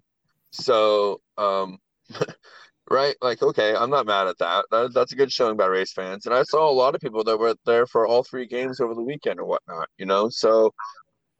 [0.51, 1.77] So, um,
[2.89, 3.15] right?
[3.21, 4.65] Like, okay, I'm not mad at that.
[4.71, 4.93] that.
[4.93, 6.25] That's a good showing by Rays fans.
[6.25, 8.93] And I saw a lot of people that were there for all three games over
[8.93, 10.29] the weekend or whatnot, you know?
[10.29, 10.73] So,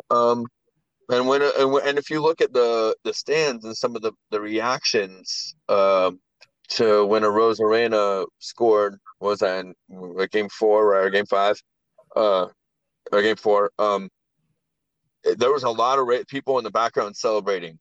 [0.10, 0.46] um,
[1.10, 4.42] and when and if you look at the the stands and some of the the
[4.42, 6.12] reactions uh,
[6.70, 11.62] to when Arozarena scored was that in like game four or game five,
[12.16, 12.48] uh,
[13.12, 14.10] or game four, um,
[15.38, 17.80] there was a lot of people in the background celebrating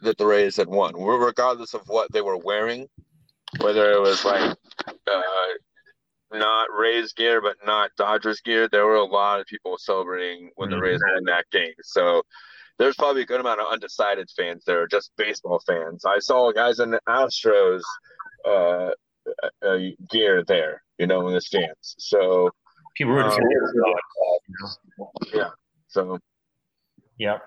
[0.00, 2.86] that the Rays had won, regardless of what they were wearing,
[3.60, 5.22] whether it was like uh,
[6.32, 8.68] not Rays gear but not Dodgers gear.
[8.68, 11.74] There were a lot of people celebrating when the Rays won that game.
[11.82, 12.22] So
[12.78, 16.04] there's probably a good amount of undecided fans there, just baseball fans.
[16.04, 17.82] I saw guys in the Astros
[18.46, 18.90] uh,
[19.66, 19.78] uh,
[20.10, 21.94] gear there, you know, in the stands.
[21.98, 22.50] So
[22.96, 23.30] people um,
[25.32, 25.50] yeah.
[25.88, 26.18] So
[27.18, 27.38] yeah.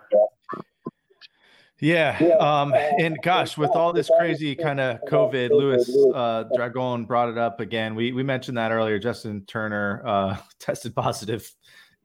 [1.80, 2.18] Yeah.
[2.40, 7.38] Um, and gosh, with all this crazy kind of COVID, Lewis uh, Dragon brought it
[7.38, 7.94] up again.
[7.94, 8.98] We we mentioned that earlier.
[8.98, 11.52] Justin Turner uh, tested positive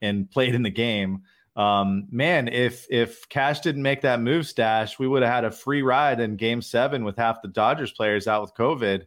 [0.01, 1.23] and played in the game.
[1.55, 5.51] Um, man, if if Cash didn't make that move, stash, we would have had a
[5.51, 9.05] free ride in Game Seven with half the Dodgers players out with COVID.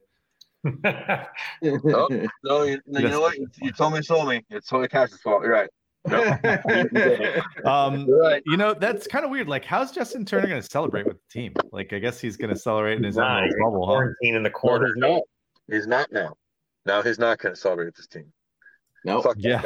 [0.85, 3.37] oh, no, you, you know what?
[3.37, 4.45] You, you told me, told me.
[4.51, 5.43] It's totally Cash's fault.
[5.43, 5.71] You're right.
[7.65, 8.43] um, right.
[8.47, 9.49] You know, that's kind of weird.
[9.49, 11.53] Like, how's Justin Turner going to celebrate with the team?
[11.73, 14.09] Like, I guess he's going to celebrate in his own bubble, huh?
[14.23, 14.93] in the corner.
[14.97, 15.23] No,
[15.69, 16.07] he's not.
[16.09, 16.35] He's not now.
[16.85, 18.33] Now he's not going to celebrate with his team.
[19.05, 19.21] No.
[19.21, 19.35] Nope.
[19.39, 19.63] Yeah.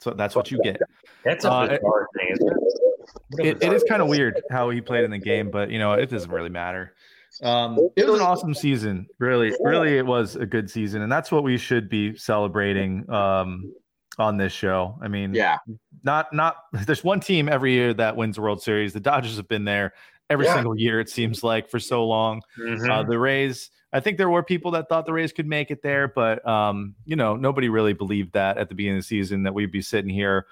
[0.00, 0.80] So that's what you get.
[1.24, 3.46] That's a uh, bizarre thing, isn't it?
[3.46, 5.92] It, it is kind of weird how he played in the game, but you know,
[5.92, 6.94] it doesn't really matter.
[7.42, 9.06] Um, it was an awesome season.
[9.18, 13.08] Really, really, it was a good season, and that's what we should be celebrating.
[13.10, 13.72] Um,
[14.18, 14.98] on this show.
[15.02, 15.58] I mean, yeah,
[16.02, 16.56] not not
[16.86, 18.92] there's one team every year that wins the World Series.
[18.92, 19.92] The Dodgers have been there
[20.30, 20.54] every yeah.
[20.54, 22.42] single year it seems like for so long.
[22.58, 22.90] Mm-hmm.
[22.90, 25.82] Uh, the Rays, I think there were people that thought the Rays could make it
[25.82, 29.42] there, but um, you know, nobody really believed that at the beginning of the season
[29.44, 30.46] that we'd be sitting here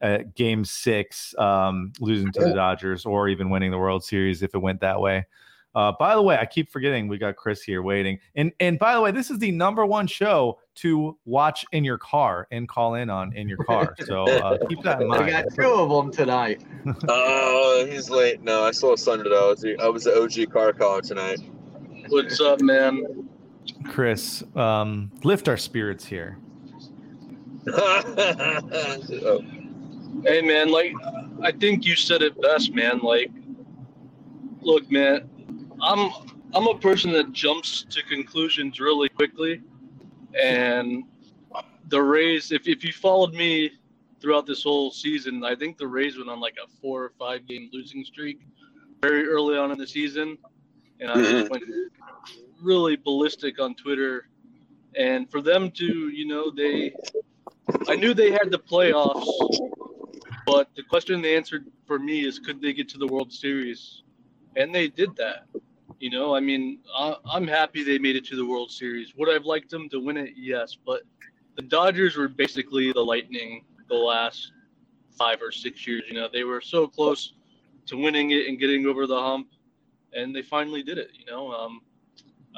[0.00, 4.54] at game 6 um, losing to the Dodgers or even winning the World Series if
[4.54, 5.26] it went that way.
[5.74, 8.18] Uh, by the way, I keep forgetting we got Chris here waiting.
[8.34, 11.98] And and by the way, this is the number one show to watch in your
[11.98, 13.94] car and call in on in your car.
[14.06, 15.24] So uh, keep that in mind.
[15.24, 16.64] I got two of them tonight.
[17.08, 18.42] Oh, uh, he's late.
[18.42, 19.48] No, I saw Sunday though.
[19.48, 21.40] I was the, I was the OG car caller tonight.
[22.08, 23.28] What's up, man?
[23.88, 26.38] Chris, um, lift our spirits here.
[27.72, 29.44] oh.
[30.24, 30.94] Hey, man, like
[31.42, 33.00] I think you said it best, man.
[33.00, 33.30] Like,
[34.60, 35.28] look, man,
[35.80, 36.10] I'm
[36.54, 39.62] I'm a person that jumps to conclusions really quickly,
[40.40, 41.04] and
[41.88, 42.52] the Rays.
[42.52, 43.72] If if you followed me
[44.20, 47.46] throughout this whole season, I think the Rays went on like a four or five
[47.46, 48.40] game losing streak
[49.02, 50.38] very early on in the season,
[51.00, 51.64] and I went
[52.62, 54.28] really ballistic on Twitter.
[54.96, 56.94] And for them to, you know, they,
[57.88, 59.26] I knew they had the playoffs,
[60.46, 64.02] but the question they answered for me is, could they get to the World Series?
[64.56, 65.46] And they did that.
[65.98, 69.14] You know, I mean, I'm happy they made it to the World Series.
[69.16, 70.30] Would I've liked them to win it?
[70.36, 71.02] Yes, but
[71.56, 74.52] the Dodgers were basically the Lightning the last
[75.16, 76.04] five or six years.
[76.08, 77.34] You know, they were so close
[77.86, 79.48] to winning it and getting over the hump,
[80.12, 81.10] and they finally did it.
[81.12, 81.80] You know, um,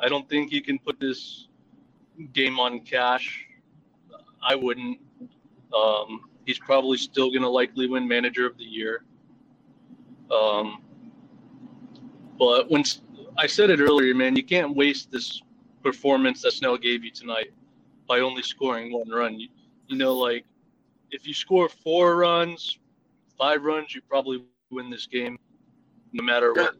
[0.02, 1.48] I don't think you can put this
[2.32, 3.46] game on Cash.
[4.42, 4.98] I wouldn't.
[5.74, 9.04] Um, he's probably still going to likely win Manager of the Year.
[10.30, 10.82] Um,
[12.38, 12.84] but when
[13.38, 14.34] I said it earlier, man.
[14.34, 15.42] You can't waste this
[15.84, 17.52] performance that Snell gave you tonight
[18.08, 19.38] by only scoring one run.
[19.38, 19.48] You,
[19.86, 20.44] you know, like
[21.12, 22.78] if you score four runs,
[23.38, 25.38] five runs, you probably win this game,
[26.12, 26.74] no matter what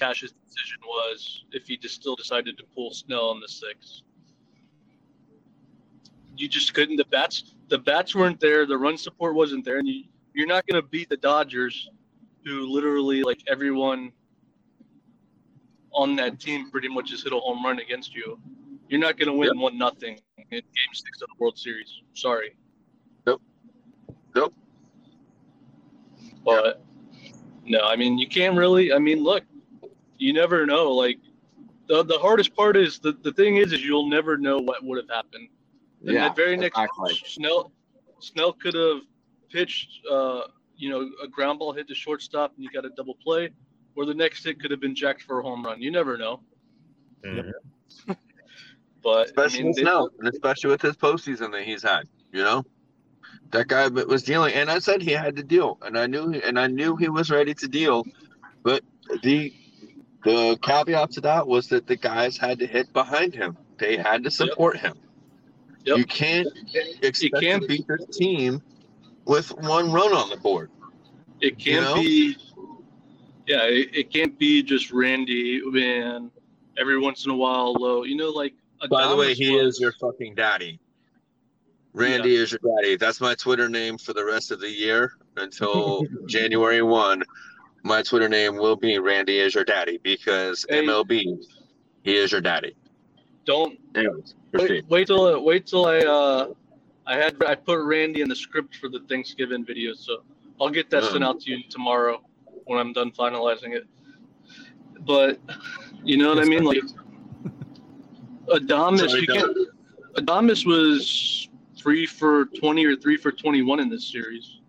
[0.00, 1.44] Cash's decision was.
[1.52, 4.02] If he just still decided to pull Snell in the sixth,
[6.36, 6.96] you just couldn't.
[6.96, 8.64] The bats, the bats weren't there.
[8.66, 11.90] The run support wasn't there, and you, you're not going to beat the Dodgers,
[12.44, 14.12] who literally like everyone
[15.92, 18.40] on that team pretty much just hit a home run against you.
[18.88, 19.62] You're not going to win yep.
[19.62, 22.00] one nothing in Game Six of the World Series.
[22.14, 22.56] Sorry.
[23.26, 23.42] Nope.
[24.34, 24.54] Nope.
[26.44, 26.82] But
[27.64, 28.92] no, I mean you can't really.
[28.92, 29.44] I mean, look,
[30.20, 30.92] you never know.
[30.92, 31.18] Like
[31.88, 34.98] the the hardest part is the the thing is is you'll never know what would
[34.98, 35.48] have happened.
[36.02, 37.14] And yeah, that very next exactly.
[37.26, 37.72] Snell
[38.20, 39.02] Snell could have
[39.50, 40.42] pitched, uh,
[40.76, 43.50] you know, a ground ball hit to shortstop, and you got a double play
[43.96, 45.80] or the next hit could have been jacked for a home run.
[45.80, 46.40] You never know.
[47.24, 48.12] Mm-hmm.
[49.02, 52.64] but especially I mean, now, especially with his postseason that he's had, you know,
[53.50, 56.58] that guy was dealing, and I said he had to deal, and I knew, and
[56.58, 58.04] I knew he was ready to deal,
[58.62, 58.82] but
[59.22, 59.52] the
[60.24, 63.56] The caveat to that was that the guys had to hit behind him.
[63.78, 64.94] They had to support him.
[65.84, 65.96] Yep.
[65.98, 66.48] You can't
[67.02, 68.62] expect can't- to beat this team
[69.24, 70.70] with one run on the board.
[71.40, 71.94] It can't know?
[71.94, 72.36] be.
[73.46, 76.30] Yeah, it, it can't be just Randy and
[76.78, 78.04] every once in a while Lowe.
[78.04, 78.54] You know, like.
[78.90, 80.78] By the way, he was- is your fucking daddy.
[81.92, 82.96] Randy is your daddy.
[82.96, 87.22] That's my Twitter name for the rest of the year until January 1.
[87.82, 90.84] My Twitter name will be Randy is your daddy because Hey.
[90.84, 91.38] MLB,
[92.02, 92.74] he is your daddy.
[93.46, 96.52] Don't Anyways, wait, wait till wait till I uh
[97.06, 100.22] I had I put Randy in the script for the Thanksgiving video, so
[100.60, 101.26] I'll get that sent Mm.
[101.26, 102.22] out to you tomorrow
[102.66, 103.86] when I'm done finalizing it.
[105.06, 105.40] But
[106.04, 106.82] you know what I mean, like
[108.48, 109.56] Adames, Sorry, you can't.
[110.16, 114.59] Adames was three for twenty or three for twenty-one in this series,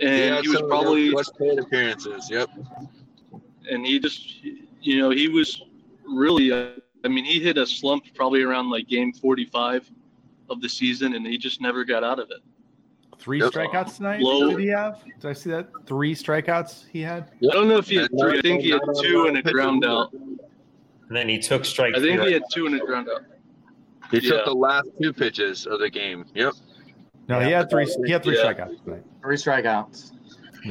[0.00, 2.28] and had he was some of their probably West Coast appearances.
[2.30, 2.50] Yep.
[3.70, 4.42] and he just
[4.80, 5.62] you know he was
[6.06, 6.70] really uh,
[7.04, 9.90] i mean he hit a slump probably around like game 45
[10.50, 12.40] of the season and he just never got out of it
[13.16, 13.52] Three Yep.
[13.52, 14.20] strikeouts tonight.
[14.20, 15.02] Low- Did he have?
[15.20, 15.68] Did I see that?
[15.86, 17.30] Three strikeouts he had.
[17.42, 19.54] i don't know if he had three i think he had two and a pitcher
[19.54, 20.38] ground out And
[21.16, 22.26] then he took strike i think three.
[22.28, 23.22] he had two and a ground out
[24.10, 24.30] He Yeah.
[24.32, 26.26] took the last two pitches of the game.
[26.34, 26.52] Yep.
[27.28, 27.86] No, he had three.
[28.04, 28.52] He had three Yeah.
[28.52, 29.02] strikeouts tonight.
[29.22, 30.12] Three strikeouts.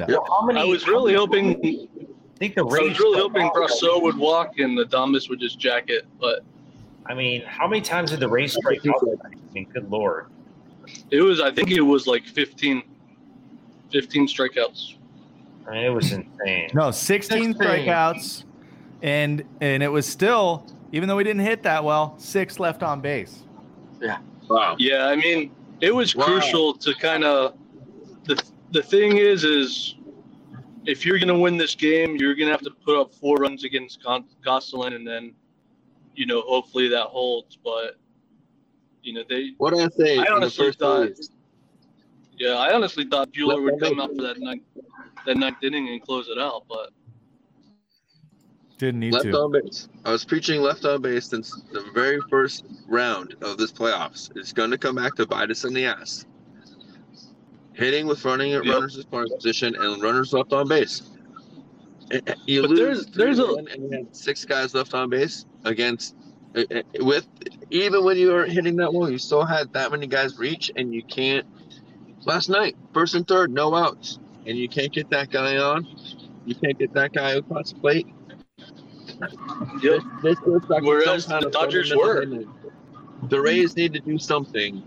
[0.08, 0.60] Well, how many?
[0.60, 2.82] i was really hoping I think the Rays.
[2.82, 6.44] i was really hoping Brosseau would walk and the Adames would just jack it but
[7.06, 9.04] I mean, how many times did the Rays strike out?
[9.26, 10.28] I mean, good lord.
[11.12, 12.82] it was i think it was like 15
[13.92, 14.96] 15 strikeouts
[15.68, 16.70] I mean, it was insane.
[16.74, 17.54] No, 16 16.
[17.54, 18.44] strikeouts,
[19.02, 23.00] and and it was still even though we didn't hit that well, six left on
[23.00, 23.44] base.
[24.02, 24.18] Yeah.
[24.50, 24.76] Wow.
[24.78, 25.52] Yeah, I mean,
[25.84, 26.26] it was Wow.
[26.26, 27.58] crucial to kind of
[28.24, 28.42] the
[28.72, 29.96] the thing is is
[30.86, 34.02] if you're gonna win this game, you're gonna have to put up four runs against
[34.04, 35.34] Gonsolin, and then
[36.16, 37.58] you know hopefully that holds.
[37.58, 37.98] But
[39.02, 41.10] you know they, What did I say I the honestly first thought-
[42.38, 44.64] yeah, I honestly thought Buehler would come out for that ninth
[45.26, 46.92] that ninth inning and close it out, but
[48.84, 49.32] Didn't need Left to.
[49.40, 49.88] on base.
[50.04, 54.30] I was preaching left on base since the very first round of this playoffs.
[54.36, 56.26] It's going to come back to bite us in the ass.
[57.72, 58.74] Hitting with running at Yep.
[58.74, 61.02] runners in scoring position and runners left on base.
[62.46, 65.46] You But lose there's- there's a- 3-1 and you have six guys left on base
[65.64, 66.16] against
[67.00, 67.26] with
[67.72, 70.94] even when you were hitting that well, you still had that many guys reach and
[70.94, 71.46] you can't.
[72.26, 75.88] Last night, first and third, no outs, and you can't get that guy on.
[76.46, 78.08] You can't get that guy across the plate.
[79.82, 80.02] Yep.
[80.22, 83.28] This goes back to Whereas the Dodgers fundamental were.
[83.30, 84.84] The Rays need to do something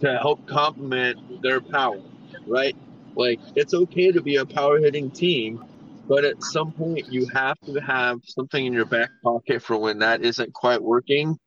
[0.00, 2.00] to help complement their power,
[2.46, 2.76] right?
[3.16, 5.64] Like it's okay to be a power hitting team,
[6.08, 9.98] but at some point you have to have something in your back pocket for when
[10.00, 11.38] that isn't quite working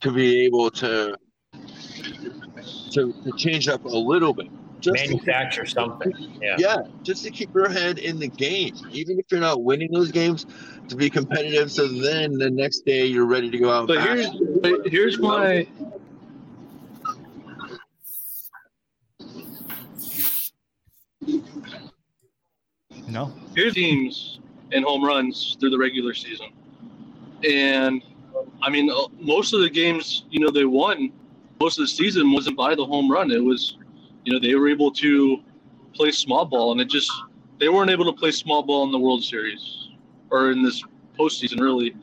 [0.00, 1.16] to be able to
[2.92, 4.48] to, to change up a little bit.
[4.84, 6.12] Just to Manufacture something.
[6.42, 6.56] Yeah.
[6.58, 10.12] yeah, just to keep your head in the game, even if you're not winning those
[10.12, 10.44] games,
[10.88, 11.72] to be competitive.
[11.72, 13.88] So then the next day you're ready to go out.
[13.88, 14.38] But here's bash.
[14.60, 15.66] but here's my
[23.08, 23.32] No.
[23.56, 24.40] here's teams
[24.72, 26.48] and home runs through the regular season.
[27.42, 28.02] And
[28.62, 31.10] I mean, uh, most of the games, you know, they won.
[31.58, 33.30] Most of the season wasn't by the home run.
[33.30, 33.78] It was,
[34.24, 35.38] you know, they were able to
[35.94, 37.10] play small ball, and it just
[37.58, 39.90] they weren't able to play small ball in the World Series
[40.30, 40.82] or in this
[41.18, 41.60] postseason.
[41.60, 41.94] Really,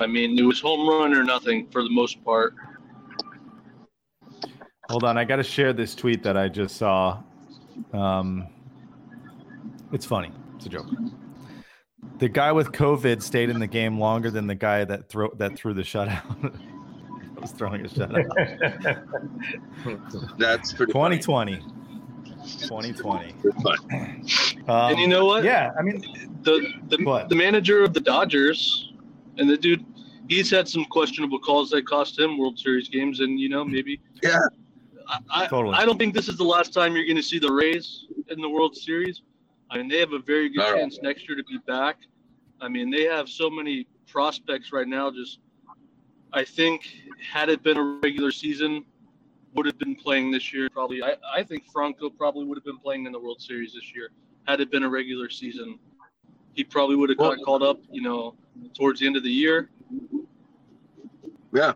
[0.00, 2.54] I mean, it was home run or nothing for the most part.
[4.88, 7.22] Hold on, I got to share this tweet that I just saw.
[7.92, 8.48] Um,
[9.92, 10.32] it's funny.
[10.56, 10.86] It's a joke.
[12.18, 15.56] The guy with COVID stayed in the game longer than the guy that throw that
[15.56, 16.58] threw the shutout.
[17.40, 18.28] was throwing a shutout.
[20.38, 21.18] That's pretty funny.
[21.18, 21.62] 2020.
[22.62, 23.34] 2020.
[24.68, 25.44] Um, and you know what?
[25.44, 26.02] Yeah, I mean,
[26.42, 27.28] the the, What?
[27.28, 28.92] the manager of the Dodgers
[29.38, 29.84] and the dude
[30.28, 34.00] he's had some questionable calls that cost him World Series games and you know maybe
[34.22, 34.38] Yeah.
[35.08, 35.74] I, I, Totally.
[35.74, 38.42] I don't think this is the last time you're going to see the Rays in
[38.42, 39.22] the World Series.
[39.70, 40.80] I mean they have a very good All right.
[40.80, 41.96] chance next year to be back.
[42.60, 45.38] I mean they have so many prospects right now just
[46.32, 46.88] I think
[47.20, 48.84] had it been a regular season
[49.54, 52.78] would have been playing this year probably I, I think Franco probably would have been
[52.78, 54.10] playing in the World Series this year
[54.46, 55.78] had it been a regular season
[56.58, 58.34] he probably would have got called up, you know,
[58.76, 59.70] towards the end of the year.
[61.54, 61.74] Yeah.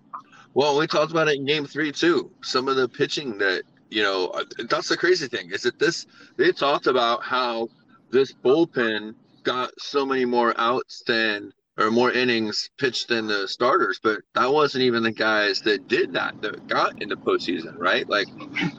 [0.55, 2.32] Well, we talked about it in game three too.
[2.42, 4.34] Some of the pitching that you know,
[4.68, 7.68] that's the crazy thing is that this they talked about how
[8.11, 13.98] this bullpen got so many more outs than or more innings pitched than the starters,
[14.02, 18.08] but that wasn't even the guys that did that that got into postseason, right?
[18.08, 18.26] Like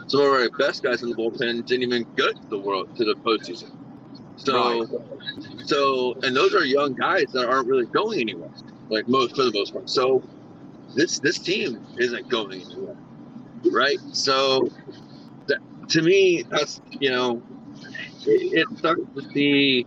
[0.08, 3.06] some of our best guys in the bullpen didn't even get to the world to
[3.06, 3.72] the postseason.
[4.36, 5.68] So, right.
[5.68, 8.50] so, and those are young guys that aren't really going anywhere,
[8.90, 9.90] like most for the most part.
[9.90, 10.24] So,
[10.96, 12.98] this this team isn't going anywhere,
[13.72, 14.00] right?
[14.12, 14.70] So,
[15.48, 17.42] that, to me, that's you know,
[18.26, 19.86] it, it sucks to see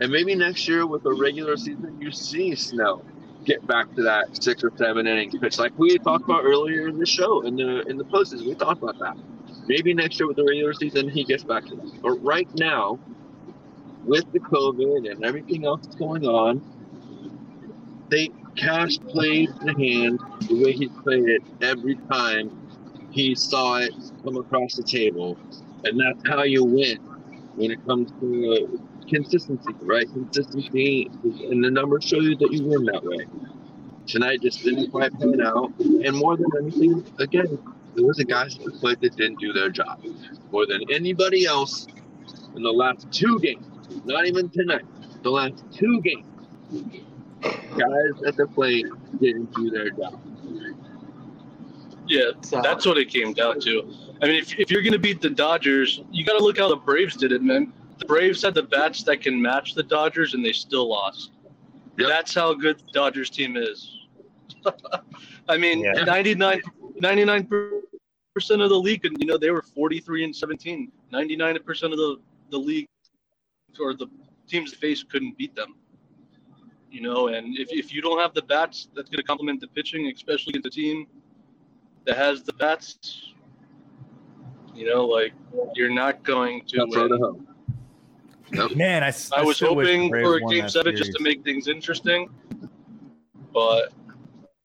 [0.00, 3.04] and maybe next year with a regular season, you see Snell
[3.44, 6.98] get back to that six or seven inning pitch, like we talked about earlier in
[6.98, 8.34] the show in the in the posts.
[8.34, 9.16] We talked about that.
[9.66, 12.02] Maybe next year with the regular season, he gets back to that.
[12.02, 12.98] But right now,
[14.04, 16.62] with the COVID and everything else that's going on,
[18.10, 22.50] they Cash played the hand the way he played it every time
[23.10, 23.92] he saw it
[24.24, 25.38] come across the table,
[25.84, 26.98] and that's how you win
[27.56, 30.06] when it comes to consistency, right?
[30.12, 33.26] Consistency, and the numbers show you that you win that way.
[34.06, 37.58] Tonight just didn't quite pan out, and more than anything, again,
[37.94, 40.04] there was a guys who played that didn't do their job
[40.52, 41.86] more than anybody else
[42.54, 43.66] in the last two games.
[44.04, 44.84] Not even tonight,
[45.22, 46.26] the last two games.
[47.42, 48.86] Guys at the plate
[49.20, 50.20] didn't do their job.
[52.06, 52.30] Yeah,
[52.62, 53.92] that's what it came down to.
[54.22, 56.68] I mean, if, if you're going to beat the Dodgers, you got to look how
[56.68, 57.72] the Braves did it, man.
[58.06, 61.32] Braves had the bats that can match the Dodgers, and they still lost.
[61.98, 62.08] Yep.
[62.08, 63.98] That's how good the Dodgers team is.
[65.48, 66.04] I mean, yeah.
[66.04, 66.60] 99,
[67.00, 67.52] 99%
[68.62, 70.92] of the league, and you know, they were 43 and 17.
[71.12, 72.16] 99% of the,
[72.50, 72.86] the league
[73.80, 74.06] or the
[74.48, 75.76] teams they face couldn't beat them.
[76.90, 79.68] You know, and if, if you don't have the bats that's going to complement the
[79.68, 81.06] pitching, especially in the team
[82.06, 83.32] that has the bats,
[84.74, 85.32] you know, like
[85.74, 87.46] you're not going to win.
[88.52, 88.76] Yep.
[88.76, 91.00] Man, I, I, I was hoping for a game seven series.
[91.00, 92.30] just to make things interesting,
[93.52, 93.92] but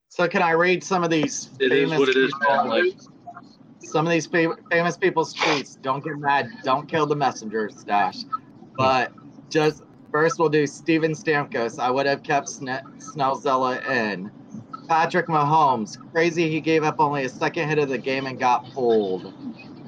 [0.09, 1.49] so can I read some of these?
[1.59, 2.31] It is what it is.
[2.47, 2.93] Like,
[3.79, 5.81] some of these famous people's tweets.
[5.81, 6.49] Don't get mad.
[6.63, 8.25] Don't kill the messenger, Stash.
[8.77, 9.13] But
[9.49, 11.79] just first, we'll do Steven Stamkos.
[11.79, 14.31] I would have kept Snellzilla in.
[14.87, 15.97] Patrick Mahomes.
[16.11, 19.33] Crazy he gave up only a second hit of the game and got pulled.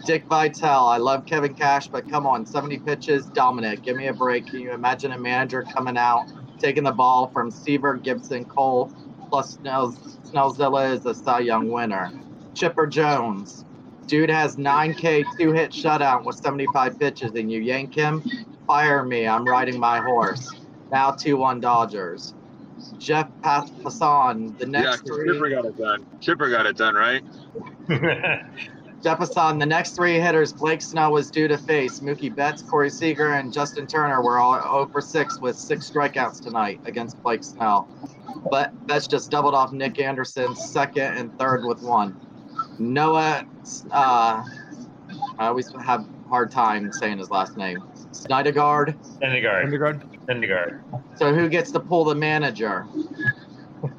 [0.05, 0.87] Dick Vitale.
[0.87, 3.83] I love Kevin Cash, but come on, 70 pitches, dominant.
[3.83, 4.47] Give me a break.
[4.47, 6.25] Can you imagine a manager coming out,
[6.59, 8.91] taking the ball from Seaver, Gibson, Cole,
[9.29, 9.93] plus Snell,
[10.23, 12.11] Snellzilla is a Cy Young winner.
[12.53, 13.65] Chipper Jones.
[14.07, 18.21] Dude has 9K two hit shutout with 75 pitches, and you yank him?
[18.67, 19.27] Fire me.
[19.27, 20.53] I'm riding my horse.
[20.91, 22.33] Now 2 1 Dodgers.
[22.97, 25.33] Jeff Passan, the next yeah, three.
[25.33, 26.05] Chipper got it done.
[26.19, 27.23] Chipper got it done, right?
[29.03, 31.99] Jeff Passan, the next three hitters Blake Snell was due to face.
[31.99, 36.41] Mookie Betts, Corey Seager, and Justin Turner were all 0 for 6 with six strikeouts
[36.41, 37.89] tonight against Blake Snell.
[38.49, 42.17] But Betts just doubled off Nick Anderson, second and third with one.
[42.79, 43.45] Noah,
[43.91, 44.43] uh,
[45.37, 47.83] I always have a hard time saying his last name.
[48.13, 48.95] Snydergaard.
[49.19, 49.65] Syndergaard.
[49.65, 50.25] Syndergaard.
[50.25, 51.17] Syndergaard.
[51.17, 52.87] So who gets to pull the manager?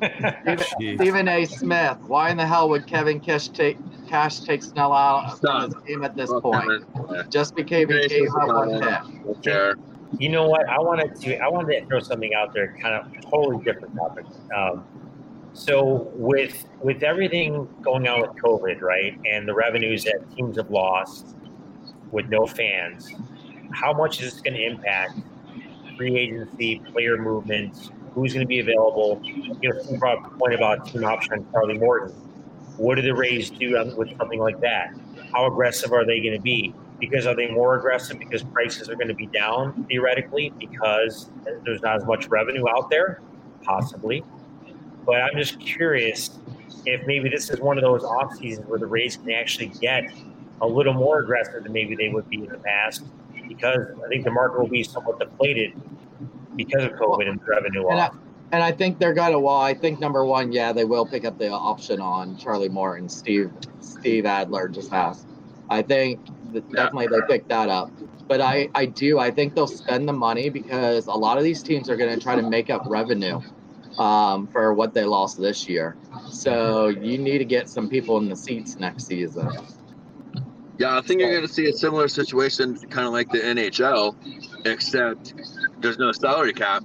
[0.59, 1.45] Stephen A.
[1.45, 1.99] Smith.
[2.07, 3.77] Why in the hell would Kevin Cash take
[4.15, 6.85] Cash takes Snell out of his game at this point?
[7.31, 9.77] Just because he gave up one hit.
[10.21, 10.69] You know what?
[10.69, 11.37] I wanted to.
[11.39, 14.25] I wanted to throw something out there, kind of totally different topic.
[14.57, 14.85] Um,
[15.53, 20.71] so with with everything going on with COVID, right, and the revenues that teams have
[20.71, 21.35] lost
[22.13, 23.13] with no fans,
[23.73, 25.19] how much is this going to impact
[25.97, 29.21] free agency, player movements, who's going to be available.
[29.25, 32.24] You know, some brought a point about team option Charlie Morton.
[32.77, 34.95] What do the Rays do with something like that?
[35.33, 36.75] How aggressive are they going to be?
[36.99, 41.31] Because are they more aggressive because prices are going to be down theoretically because
[41.65, 43.21] there's not as much revenue out there?
[43.63, 44.25] Possibly.
[45.05, 46.39] But I'm just curious
[46.87, 50.05] if maybe this is one of those off seasons where the Rays can actually get
[50.61, 53.05] a little more aggressive than maybe they would be in the past
[53.49, 55.75] because I think the market will be somewhat depleted
[56.57, 58.15] because of COVID and revenue and off.
[58.15, 58.19] I,
[58.55, 59.39] and I think they're gonna.
[59.39, 63.09] Well, I think number one, yeah, they will pick up the option on Charlie Morton.
[63.09, 63.51] Steve
[63.81, 65.27] Steve Adler just asked.
[65.69, 66.21] I think
[66.71, 67.91] definitely they picked that up.
[68.29, 69.19] But I, I do.
[69.19, 72.23] I think they'll spend the money because a lot of these teams are going to
[72.23, 73.41] try to make up revenue
[73.99, 75.97] um, for what they lost this year.
[76.31, 79.51] So you need to get some people in the seats next season.
[80.79, 84.17] Yeah, I think you're going to see a similar situation, kind of like the NHL,
[84.65, 85.35] except
[85.81, 86.85] there's no salary cap,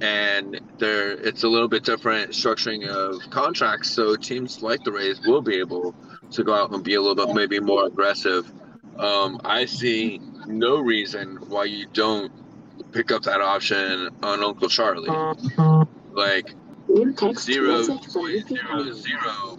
[0.00, 3.90] and there it's a little bit different structuring of contracts.
[3.90, 5.94] So teams like the Rays will be able
[6.32, 8.50] to go out and be a little bit maybe more aggressive.
[8.98, 12.32] Um, I see no reason why you don't
[12.92, 15.08] pick up that option on Uncle Charlie.
[16.12, 16.54] like
[17.36, 19.58] zero, zero, zero,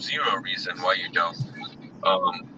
[0.00, 1.36] zero reason why you don't.
[2.02, 2.48] Um,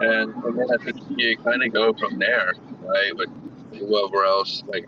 [0.00, 3.16] and, and then I think you kind of go from there, right?
[3.16, 3.30] With
[3.78, 4.86] whoever else, like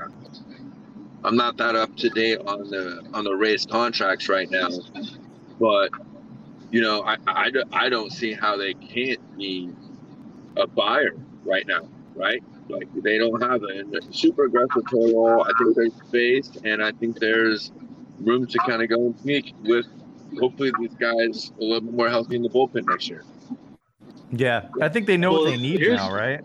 [1.24, 4.68] I'm not that up to date on the on the race contracts right now,
[5.58, 5.90] but
[6.70, 9.70] you know, I, I, don't- I don't see how they can't be
[10.56, 11.14] a buyer
[11.44, 12.42] right now, right?
[12.68, 15.42] Like they don't have a super aggressive total.
[15.44, 17.72] I think there's space, and I think there's
[18.20, 19.86] room to kind of go and sneak with
[20.40, 23.22] hopefully these guys a little bit more healthy in the bullpen next year.
[24.32, 26.40] Yeah, I think they know what they need here's- now, right?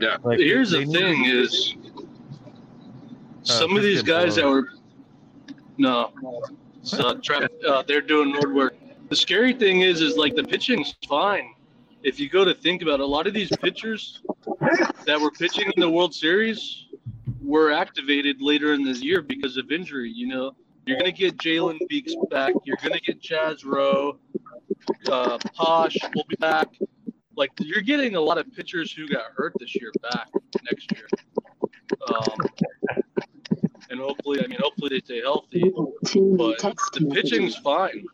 [0.00, 0.16] Yeah.
[0.24, 1.74] Like, Here's they the need- thing: is
[3.42, 4.68] some of these guys that were
[5.78, 6.12] no,
[6.82, 7.18] so,
[7.68, 8.74] uh, they're doing road work.
[9.08, 11.54] The scary thing is, is like the pitching's fine.
[12.02, 14.22] If you go to think about it, a lot of these pitchers
[15.06, 16.86] that were pitching in the World Series
[17.40, 20.10] were activated later in this year because of injury.
[20.10, 20.52] You know,
[20.86, 22.54] you're gonna get Jalen Beeks back.
[22.64, 24.18] You're gonna get Chaz Rowe.
[25.08, 26.68] Uh, Poche will be back.
[27.36, 30.28] Like you're getting a lot of pitchers who got hurt this year back
[30.64, 31.06] next year.
[32.08, 32.36] Um,
[33.92, 35.70] and hopefully, I mean, hopefully they stay healthy.
[35.70, 38.04] But the pitching's fine.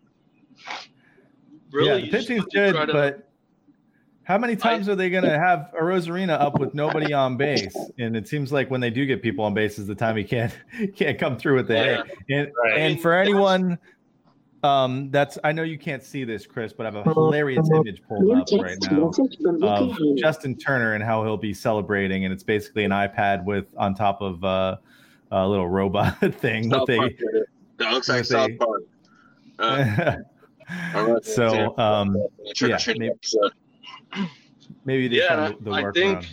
[1.71, 3.25] Really, yeah, the pitching's have to try good, to- but
[4.25, 7.75] how many times are they going to have Arozarena up with nobody on base?
[7.99, 10.25] And it seems like when they do get people on base is the time he
[10.25, 10.55] can't
[10.97, 12.03] can't come through with the Yeah.
[12.05, 12.07] hit.
[12.29, 12.79] And, Right.
[12.79, 13.79] and for anyone
[14.65, 18.03] um that's I know you can't see this, Chris, but I have a hilarious image
[18.09, 19.69] pulled up right now message from Vicky
[20.13, 23.95] of Justin Turner and how he'll be celebrating, and it's basically an iPad with on
[23.95, 24.77] top of uh,
[25.31, 27.45] a little robot thing South Park did.
[27.79, 28.83] That looks like South a- Park.
[29.61, 30.15] Uh,
[30.71, 30.97] a.
[30.97, 32.17] all right, so um,
[32.61, 33.11] yeah, maybe-
[34.85, 36.29] maybe they Yeah, the, the I think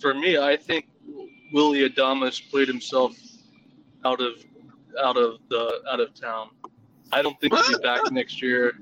[0.00, 0.86] for me, I think
[1.52, 3.14] Willy Adames played himself
[4.06, 4.42] out of
[5.02, 6.50] out of the out of town.
[7.12, 8.78] I don't think he'll be back next year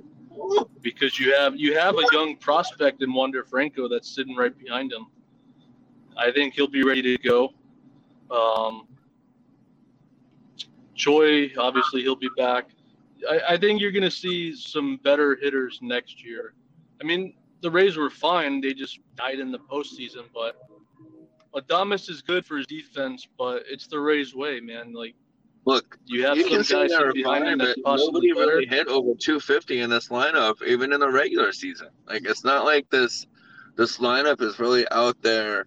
[0.80, 4.92] because you have you have a young prospect in Wander Franco that's sitting right behind
[4.92, 5.06] him.
[6.16, 7.52] I think he'll be ready to go.
[8.30, 8.86] Um,
[11.00, 12.68] Choi, obviously, he'll be back.
[13.28, 16.54] I, I think you're going to see some better hitters next year.
[17.00, 20.24] I mean, the Rays were fine; they just died in the postseason.
[20.34, 20.56] But
[21.54, 24.92] Adames is good for his defense, but it's the Rays way, man.
[24.92, 25.14] Like
[25.66, 28.46] Look, you have you some guys sitting behind him but nobody better.
[28.46, 31.88] really hit over 250 in this lineup, even in the regular season.
[32.08, 33.26] Like it's not like this
[33.76, 35.66] this lineup is really out there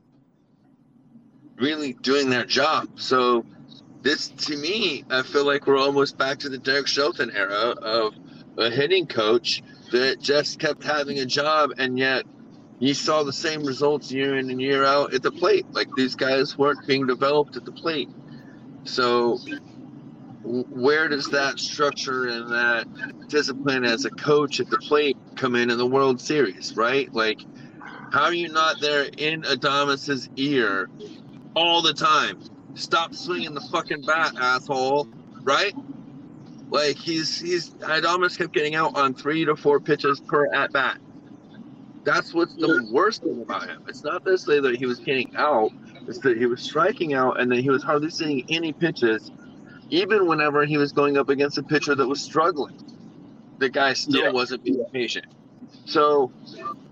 [1.58, 3.00] really doing their job.
[3.00, 3.46] So
[4.04, 8.14] this to me, I feel like we're almost back to the Derek Shelton era of
[8.58, 12.26] a hitting coach that just kept having a job and yet
[12.80, 15.66] you saw the same results year in and year out at the plate.
[15.72, 18.10] Like these guys weren't being developed at the plate.
[18.84, 19.40] So
[20.44, 25.70] where does that structure and that discipline as a coach at the plate come in
[25.70, 27.12] in the World Series, right?
[27.14, 27.40] Like,
[28.12, 30.90] how are you not there in Adames's ear
[31.56, 32.42] all the time?
[32.76, 35.08] Stop swinging the fucking bat, asshole,
[35.44, 35.74] right?
[36.70, 40.98] Like he's he's Adames kept getting out on three to four pitches per at bat.
[42.04, 43.84] That's what's the worst thing about him.
[43.88, 45.72] It's not necessarily that he was getting out;
[46.08, 49.32] it's that he was striking out and then he was hardly seeing any pitches
[49.90, 52.76] even whenever he was going up against a pitcher that was struggling,
[53.60, 54.32] the guy still Yeah.
[54.32, 55.26] wasn't being patient.
[55.86, 56.32] So,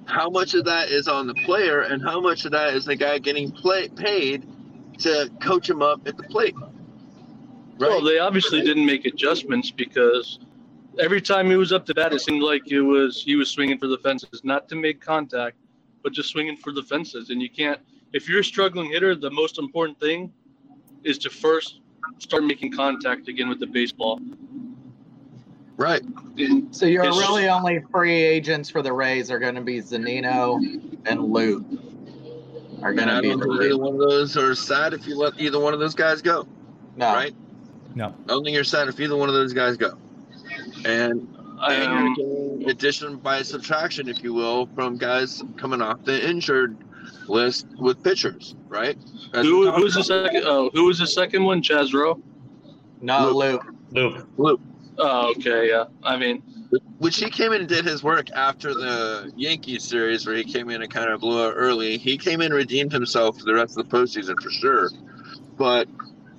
[0.05, 2.95] how much of that is on the player, and how much of that is the
[2.95, 4.45] guy getting play, paid
[5.01, 6.55] to coach him up at the plate?
[6.57, 7.89] Right?
[7.89, 10.39] Well, they obviously didn't make adjustments because
[10.99, 13.77] every time he was up to bat, it seemed like it was he was swinging
[13.77, 15.57] for the fences, not to make contact,
[16.03, 17.29] but just swinging for the fences.
[17.31, 17.79] And you can't,
[18.13, 20.31] if you're a struggling hitter, the most important thing
[21.03, 21.79] is to first
[22.19, 24.19] start making contact again with the baseball.
[25.77, 26.03] right.
[26.37, 29.61] And So your It's just- really only free agents for the Rays are going to
[29.61, 30.59] be Zunino
[31.07, 31.65] and Loup.
[32.81, 35.39] Are And going to be don't either one of those are sad if you let
[35.39, 36.47] either one of those guys go.
[36.95, 37.35] No, Right?
[37.95, 38.07] No.
[38.07, 39.97] I don't think you're sad if either one of those guys go.
[40.85, 41.27] And
[41.59, 46.77] I, and um, addition by subtraction, if you will, from guys coming off the injured
[47.27, 48.97] list with pitchers, right?
[49.33, 50.43] As who, talked who was the second?
[50.45, 51.61] Oh, who was the second one?
[51.61, 52.19] Chaz Rowe.
[53.01, 53.61] no, Loup.
[53.91, 54.27] Loup.
[54.37, 54.61] Loup.
[54.97, 55.85] Oh, okay, yeah.
[56.03, 56.41] I mean,
[56.99, 60.69] Which he came in and did his work after the Yankees series, where he came
[60.69, 61.97] in and kind of blew it early.
[61.97, 64.89] He came in, redeemed himself for the rest of the postseason for sure.
[65.57, 65.87] But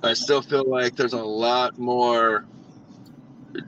[0.03, 2.45] I still feel like there's a lot more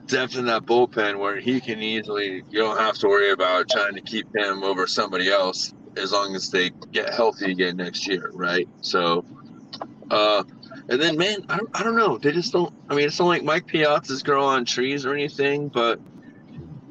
[0.06, 2.42] depth in that bullpen where he can easily.
[2.50, 6.34] You don't have to worry about trying to keep him over somebody else as long
[6.36, 8.68] as they get healthy again next year, right?
[8.82, 9.24] So
[10.10, 10.44] Uh,
[10.88, 12.18] and then, man, I I don't know.
[12.18, 12.74] They just don't.
[12.88, 16.00] I mean, it's not like Mike Piazza's grow on trees or anything, but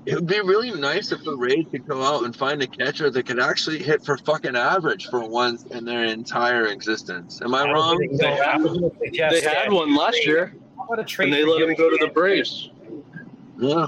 [0.06, 3.10] it would be really nice if the Rays could go out and find a catcher
[3.10, 7.42] that could actually hit for fucking average for once in their entire existence.
[7.42, 7.98] Am I wrong?
[8.20, 8.92] They, I was gonna
[9.32, 11.76] They had one last year, How about a trade and they for let him Gary
[11.76, 12.70] go to the Braves.
[13.60, 13.88] Yeah.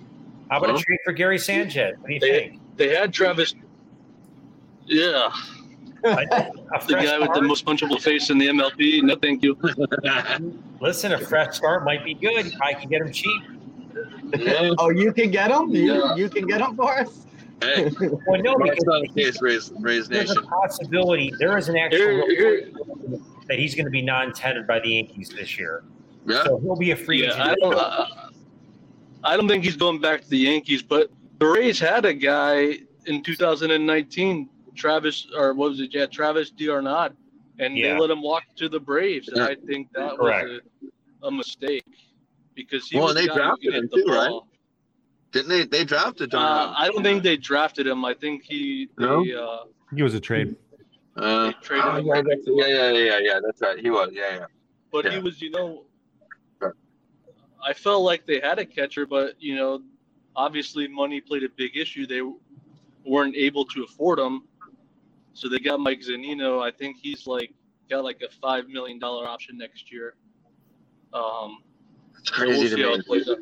[0.49, 0.75] How about Huh?
[0.77, 1.97] a trade for Gary Sanchez?
[1.99, 2.61] What do you They- think?
[2.77, 3.53] They had Travis.
[4.85, 5.29] Yeah,
[6.05, 9.01] A, a the fresh guy with the most punchable face in the MLB.
[9.03, 9.57] No, thank you.
[10.79, 12.53] Listen, a fresh start might be good.
[12.61, 13.43] I can get him cheap.
[14.37, 14.71] Yeah.
[14.77, 15.69] Oh, you can get them.
[15.69, 16.15] You, Yeah.
[16.15, 17.25] you can get them for us.
[17.61, 17.89] Hey,
[18.27, 20.47] Well, no, that's not the because case, Rays, Rays there's a Nation.
[20.49, 21.33] possibility.
[21.39, 22.71] There is an actual Here- here-
[23.47, 25.83] that he's going to be non-tendered by the Yankees this year.
[26.27, 26.43] Yeah.
[26.43, 27.41] So he'll be a free Yeah, agent.
[27.41, 27.73] I don't.
[27.73, 28.05] Uh,
[29.23, 32.77] I don't think he's going back to the Yankees, but the Rays had a guy
[33.05, 35.93] in 2019, Travis, or what was it?
[35.93, 37.09] Yeah, Travis D'Arnaud,
[37.59, 37.93] and Yeah.
[37.93, 40.47] they let him walk to the Braves, and I think that Correct.
[40.47, 40.61] was
[41.23, 41.83] a, a mistake
[42.57, 44.41] because he Well, was and they the guy drafted him the too, right?
[45.31, 45.63] Didn't they?
[45.65, 48.03] They drafted Uh, I don't think they drafted him.
[48.03, 49.23] I think he they, No?
[49.23, 50.55] uh, He was a trade.
[51.15, 53.39] Uh, they traded yeah, that's- yeah, yeah, yeah, yeah, yeah.
[53.45, 53.79] That's right.
[53.79, 54.09] He was.
[54.11, 54.45] Yeah, yeah.
[54.91, 55.11] But Yeah.
[55.11, 55.85] he was, you know,
[56.59, 56.75] Sure.
[57.63, 59.81] I felt like they had a catcher, but you know,
[60.35, 62.05] obviously money played a big issue.
[62.07, 62.21] They
[63.05, 64.43] weren't able to afford him,
[65.33, 66.61] so they got Mike Zunino.
[66.61, 67.53] I think he's like
[67.89, 70.15] got like a five million dollar option next year.
[71.13, 71.63] Um,
[72.27, 73.37] It's crazy we'll to out.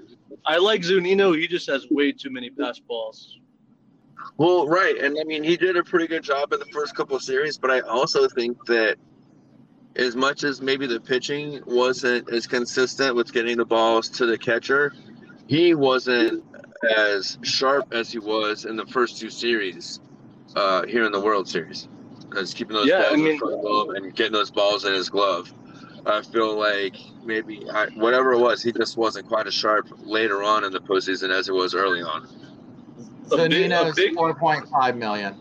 [0.45, 1.35] I like Zunino.
[1.35, 3.39] He just has way too many pass balls.
[4.37, 7.15] Well, right, and I mean he did a pretty good job in the first couple
[7.15, 8.97] of series, but I also think that
[9.95, 14.37] as much as maybe the pitching wasn't as consistent with getting the balls to the
[14.37, 14.93] catcher,
[15.47, 16.43] he wasn't
[16.95, 19.99] as sharp as he was in the first two series
[20.55, 21.87] uh, here in the World Series.
[22.37, 24.93] As keeping those Yeah, I mean- in front of him and getting those balls in
[24.93, 25.51] his glove.
[26.05, 30.43] I feel like maybe I, whatever it was, he just wasn't quite as sharp later
[30.43, 32.27] on in the postseason as it was early on.
[33.31, 35.35] A big- a big- four point five million.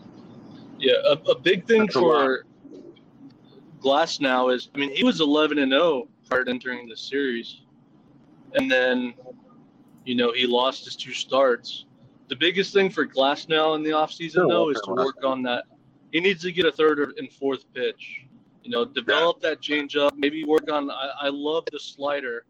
[0.79, 2.45] Yeah, a, a big thing That's for
[3.81, 7.61] Glasnow is, I mean, he was 11 and 0 prior to entering the series,
[8.55, 9.13] and then,
[10.03, 11.85] you know, he lost his two starts.
[12.27, 15.65] The biggest thing for Glasnow in the offseason, though, is to work on that.
[16.11, 18.24] He needs to get a third and fourth pitch.
[18.65, 20.15] You know, develop that change up.
[20.17, 20.89] Maybe work on.
[20.89, 22.45] I, I love the slider.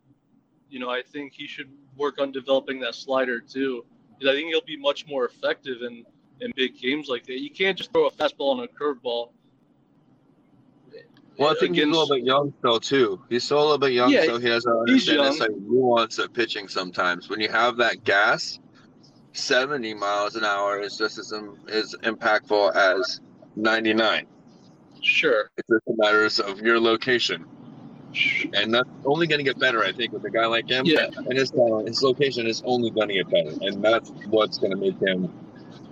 [0.69, 3.83] You know, I think he should work on developing that slider too.
[4.17, 6.05] Because I think he'll be much more effective in
[6.39, 7.41] in big games like that.
[7.41, 9.31] You can't just throw a fastball and a curveball.
[11.37, 13.21] Well, I think he's a little bit young still too.
[13.27, 16.31] He's still a little bit young, Yeah, so he doesn't understand this like nuance of
[16.33, 16.69] pitching.
[16.69, 18.61] Sometimes when you have that gas,
[19.33, 21.33] seventy miles an hour is just as
[21.67, 23.19] as impactful as
[23.57, 24.27] ninety nine.
[25.05, 25.51] Sure.
[25.55, 27.45] It's just a matter of your location,
[28.53, 29.83] and that's only going to get better.
[29.83, 31.07] I think with a guy like him, Yeah.
[31.15, 34.71] and his talent, his location is only going to get better, and that's what's going
[34.71, 35.31] to make him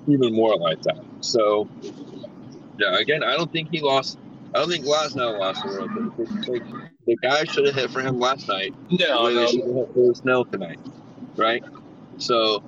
[0.07, 1.03] even more like that.
[1.21, 1.69] So,
[2.79, 4.17] yeah, again, I don't think he lost.
[4.55, 6.87] I don't think Glasnow lost the world.
[7.05, 8.73] The, guy should have hit for him last night.
[8.89, 9.47] No, the way they no.
[9.47, 10.79] should have hit for Snell tonight,
[11.35, 11.63] right?
[12.17, 12.63] So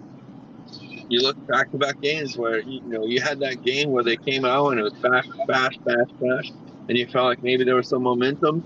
[1.10, 4.18] you look back to back games where you know you had that game where they
[4.18, 6.54] came out and it was fast, fast, fast, fast,
[6.90, 8.64] and you felt like maybe there was some momentum.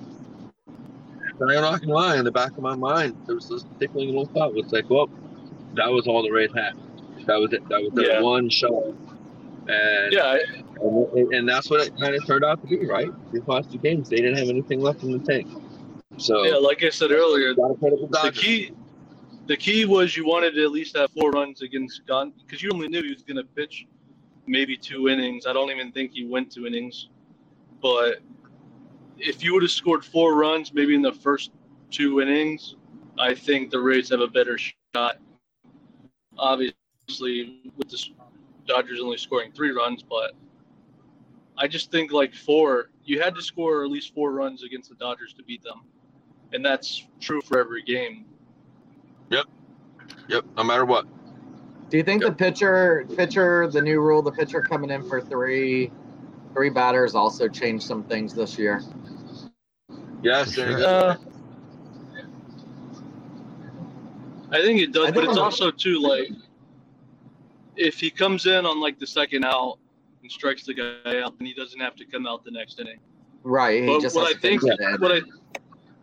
[1.38, 4.08] But I'm not gonna lie, in the back of my mind, there was this tickling
[4.08, 4.54] little thought.
[4.56, 5.10] It's like, well,
[5.76, 6.74] that was all the Rays had.
[7.28, 7.68] That was it.
[7.70, 8.22] That was that Yeah.
[8.22, 8.74] one shot.
[9.68, 10.44] And, Yeah, I-
[10.82, 13.10] and and that's what it kind of turned out to be, right?
[13.32, 15.48] These last two games, they didn't have anything left in the tank.
[16.18, 16.56] So yeah.
[16.56, 18.72] Like I said earlier, the the key,
[19.50, 22.70] the key was you wanted to at least have four runs against Gun because you
[22.72, 23.88] only knew he was going to pitch
[24.46, 25.48] maybe two innings.
[25.48, 27.10] I don't even think he went two innings,
[27.82, 28.20] but
[29.18, 31.50] if you would have scored four runs maybe in the first
[31.90, 32.76] two innings,
[33.18, 34.56] I think the Rays have a better
[34.94, 35.18] shot.
[36.38, 38.06] Obviously, with the
[38.68, 40.34] Dodgers only scoring three runs, but
[41.58, 44.96] I just think like four, you had to score at least four runs against the
[44.96, 45.86] Dodgers to beat them,
[46.54, 48.26] and that's true for every game.
[49.30, 49.46] Yep,
[50.28, 50.46] Yep.
[50.58, 51.06] no matter what.
[51.90, 55.92] Do you think the pitcher, pitcher, the new rule, the pitcher coming in for three,
[56.54, 58.82] three batters also changed some things this year?
[60.22, 60.78] Yes, sure.
[60.86, 61.16] Uh,
[64.52, 66.30] I think it does, I but think- it's also too like
[67.76, 69.78] if he comes in on like the second out
[70.22, 73.00] and strikes the guy out, then he doesn't have to come out the next inning.
[73.44, 73.82] Right.
[73.84, 75.02] He But just what has I to think, finish it in.
[75.02, 75.22] what I,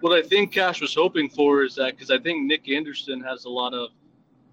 [0.01, 3.44] what I think Cash was hoping for is that because I think Nick Anderson has
[3.44, 3.90] a lot of,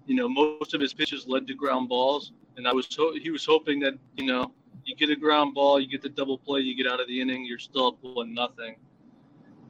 [0.06, 3.30] you know, most of his pitches led to ground balls, and I was ho- he
[3.30, 4.52] was hoping that you know
[4.84, 7.20] you get a ground ball, you get the double play, you get out of the
[7.20, 8.76] inning, you're still up one nothing.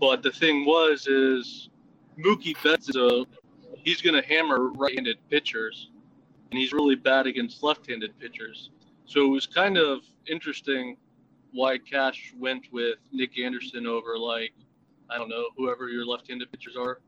[0.01, 1.71] But the thing was, is
[2.19, 3.25] Mookie Betts is a
[3.77, 5.91] he's going to hammer right-handed pitchers,
[6.51, 8.71] and he's really bad against left-handed pitchers.
[9.07, 10.97] So it was kind of interesting
[11.53, 14.53] why Cash went with Nick Anderson over like
[15.15, 16.99] I don't know whoever your left-handed pitchers are.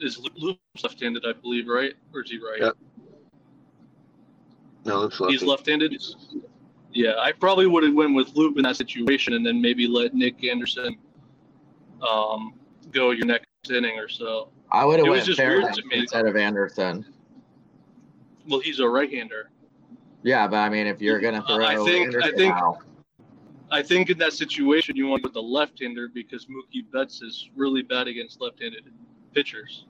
[0.00, 1.94] Is Loup left-handed, I believe, right?
[2.14, 2.60] Or is he right?
[2.60, 2.76] Yep.
[4.84, 5.94] No, looks He's left-handed.
[6.92, 10.14] Yeah, I probably would have went with Loup in that situation, and then maybe let
[10.14, 10.96] Nick Anderson
[12.08, 12.54] um,
[12.92, 14.48] go your next inning or so.
[14.70, 16.02] I would have went just Fairbanks weird to me.
[16.02, 17.04] instead of Anderson.
[18.48, 19.50] Well, he's a right-hander.
[20.22, 22.78] Yeah, but I mean, if you're gonna throw I think- I Anderson think- out,
[23.72, 27.48] I think in that situation you want to with the left-hander because Mookie Betts is
[27.56, 28.84] really bad against left-handed
[29.34, 29.86] pitchers.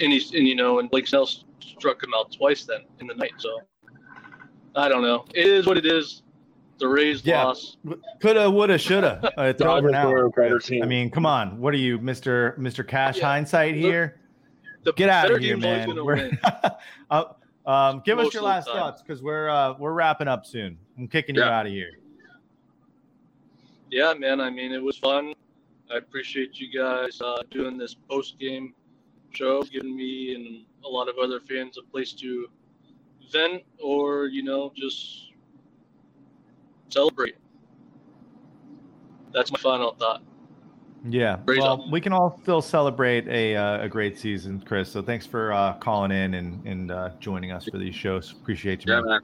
[0.00, 1.26] And he's and you know and Blake Snell
[1.60, 3.32] struck him out twice then in the night.
[3.38, 3.58] So
[4.76, 5.24] I don't know.
[5.34, 6.22] It is what it is.
[6.78, 7.42] The Rays Yeah.
[7.44, 7.78] loss.
[8.20, 9.32] Coulda, woulda, shoulda.
[9.38, 10.08] Uh, it's over now.
[10.10, 10.82] were a better team.
[10.82, 11.58] I mean, come on.
[11.58, 13.26] What are you, Mister Mister Cash Yeah.
[13.26, 14.20] hindsight here?
[14.84, 15.88] The Get out of here, man.
[16.04, 16.38] We're-
[17.10, 17.24] uh,
[17.66, 20.78] um, give us your last thoughts because we're uh, we're wrapping up soon.
[20.98, 21.92] I'm kicking you out of here.
[23.90, 24.40] Yeah, man.
[24.40, 25.34] I mean, it was fun.
[25.92, 28.74] I appreciate you guys uh, doing this post game
[29.30, 32.48] show, giving me and a lot of other fans a place to
[33.30, 35.32] vent or you know just
[36.88, 37.36] celebrate.
[39.32, 40.22] That's my final thought.
[41.08, 41.38] Yeah.
[41.46, 41.90] Well, up.
[41.90, 44.90] we can all still celebrate a uh, a great season, Chris.
[44.90, 48.32] So thanks for uh, calling in and and uh, joining us for these shows.
[48.32, 48.92] Appreciate you.
[48.92, 49.08] Yeah, man.
[49.08, 49.20] man.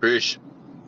[0.00, 0.38] Preach.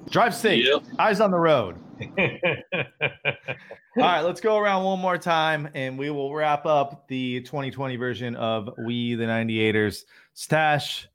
[0.09, 0.67] Drive safe.
[0.67, 0.83] Yep.
[0.99, 1.77] Eyes on the road.
[2.19, 7.97] All right, let's go around one more time and we will wrap up the 2020
[7.97, 10.05] version of We the 98ers.
[10.35, 11.09] Stash,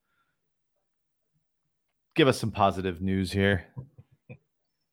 [2.15, 3.65] give us some positive news here.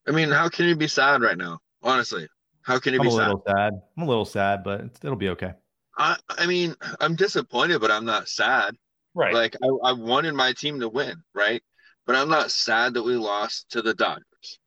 [0.09, 1.61] I mean, how can you be sad right now?
[1.83, 2.27] Honestly,
[2.63, 3.27] how can you I'm be a sad?
[3.27, 3.73] little sad.
[3.97, 5.53] I'm a little sad, but it's- it'll be okay.
[5.99, 8.77] I, I mean, I'm disappointed, but I'm not sad.
[9.15, 9.35] right.
[9.35, 11.63] Like I, I wanted my team to win, right?
[12.07, 14.59] But I'm not sad that we lost to the Dodgers.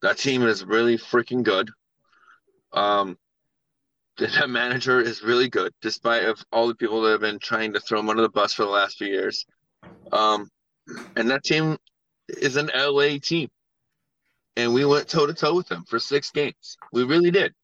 [0.00, 1.70] That team is really freaking good.
[2.72, 3.18] Um,
[4.18, 7.80] that manager is really good, despite of all the people that have been trying to
[7.80, 9.46] throw him under the bus for the last few years.
[10.10, 10.50] Um,
[11.16, 11.76] and that team
[12.28, 13.48] is an LA team,
[14.56, 16.76] and we went toe to toe with them for six games.
[16.92, 17.54] We really did.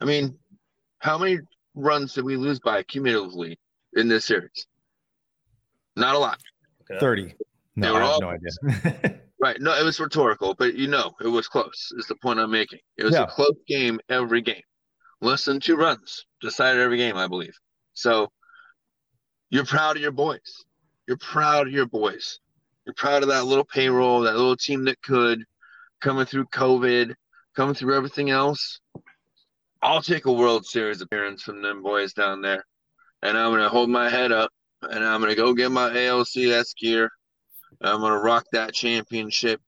[0.00, 0.38] I mean,
[0.98, 1.38] how many
[1.74, 3.58] runs did we lose by cumulatively
[3.94, 4.66] in this series?
[5.96, 6.40] Not a lot.
[7.00, 7.26] 30.
[7.26, 7.34] They
[7.76, 9.20] No, were I have all- no idea.
[9.42, 9.58] Right.
[9.58, 12.80] No, it was rhetorical, but you know, it was close, is the point I'm making.
[12.98, 13.22] It was Yeah.
[13.22, 14.60] a close game every game.
[15.22, 17.54] Less than two runs decided every game, I believe.
[17.94, 18.28] So
[19.48, 20.64] you're proud of your boys.
[21.08, 22.38] You're proud of your boys.
[22.84, 25.42] You're proud of that little payroll, that little team that could,
[26.02, 27.14] coming through COVID,
[27.56, 28.78] coming through everything else.
[29.80, 32.66] I'll take a World Series appearance from them boys down there.
[33.22, 34.50] And I'm going to hold my head up
[34.82, 37.10] and I'm going to go get my ALCS gear.
[37.82, 39.60] I'm gonna rock that championship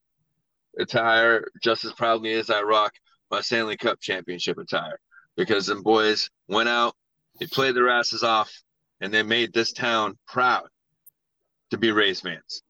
[0.79, 2.93] attire just as proudly as I rock
[3.31, 4.99] my Stanley Cup championship attire
[5.37, 6.95] because them boys went out,
[7.41, 8.53] they played their asses off,
[9.01, 10.69] and they made this town proud
[11.71, 12.63] to be Rays fans.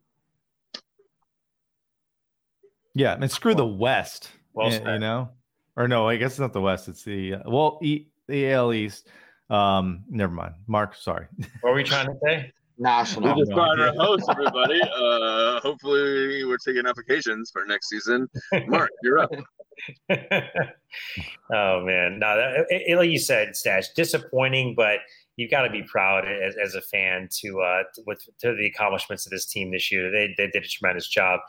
[2.95, 4.31] yeah, and screw the West.
[4.55, 5.31] Well you, you know?
[5.77, 6.89] Or no, I guess it's not the West.
[6.89, 9.09] It's the, uh, well, e, the AL East.
[9.49, 10.55] Um, never mind.
[10.67, 11.27] Mark, sorry.
[11.61, 12.53] what were we trying to say?
[12.83, 13.35] National.
[13.35, 14.81] We just no brought our host, everybody.
[14.83, 18.29] Uh, hopefully, we're taking applications for next season.
[18.67, 19.31] Mark, you're up.
[20.11, 24.99] oh man, no, that, it, it- like you said, Stash, disappointing, but
[25.37, 28.67] you've got to be proud as, as a fan to uh to, with to the
[28.67, 30.11] accomplishments of this team this year.
[30.11, 31.41] They they did a tremendous job.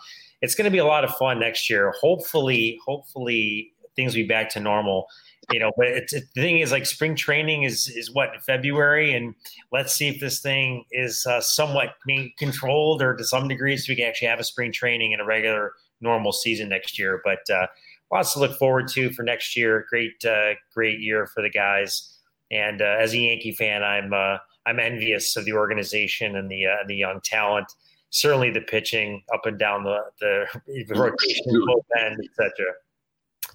[0.42, 1.94] It's going to be a lot of fun next year.
[2.02, 5.06] Hopefully, hopefully things will be back to normal.
[5.52, 8.40] You know, but it's, it, the thing is, like spring training is is what in
[8.42, 9.36] February, and
[9.72, 13.86] let's see if this thing is uh, somewhat being controlled or to some degree, so
[13.90, 17.22] we can actually have a spring training and a regular normal season next year.
[17.24, 17.68] But uh,
[18.12, 19.86] lots to look forward to for next year.
[19.90, 22.20] Great, uh, great year for the guys.
[22.52, 26.66] And uh, as a Yankee fan, I'm uh, I'm envious of the organization and the
[26.68, 27.68] uh, the young talent.
[28.12, 30.46] Certainly, the pitching up and down the the
[30.96, 32.52] rotation, bullpen, etc.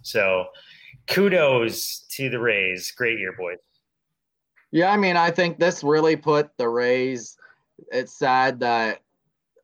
[0.03, 0.47] So,
[1.09, 2.93] kudos to the Rays.
[2.93, 3.59] Great year, boys.
[4.71, 7.37] Yeah, I mean, I think this really put the Rays.
[7.91, 9.01] It's sad that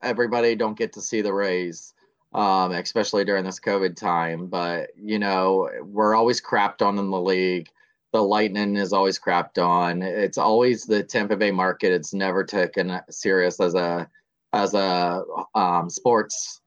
[0.01, 1.93] everybody don't get to see the Rays,
[2.33, 4.47] um, especially during this COVID time.
[4.47, 7.69] But you know, we're always crapped on in the league.
[8.13, 10.01] The Lightning is always crapped on.
[10.01, 11.91] It's always the Tampa Bay market.
[11.91, 14.09] It's never taken serious as a
[14.53, 15.23] as a
[15.53, 16.61] um, sports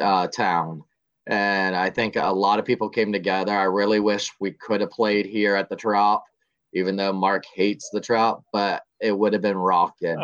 [0.00, 0.84] uh, town.
[1.26, 3.52] And I think a lot of people came together.
[3.52, 6.24] I really wish we could have played here at the Trop,
[6.74, 10.22] even though Mark hates the Trop, but it would have been rocking.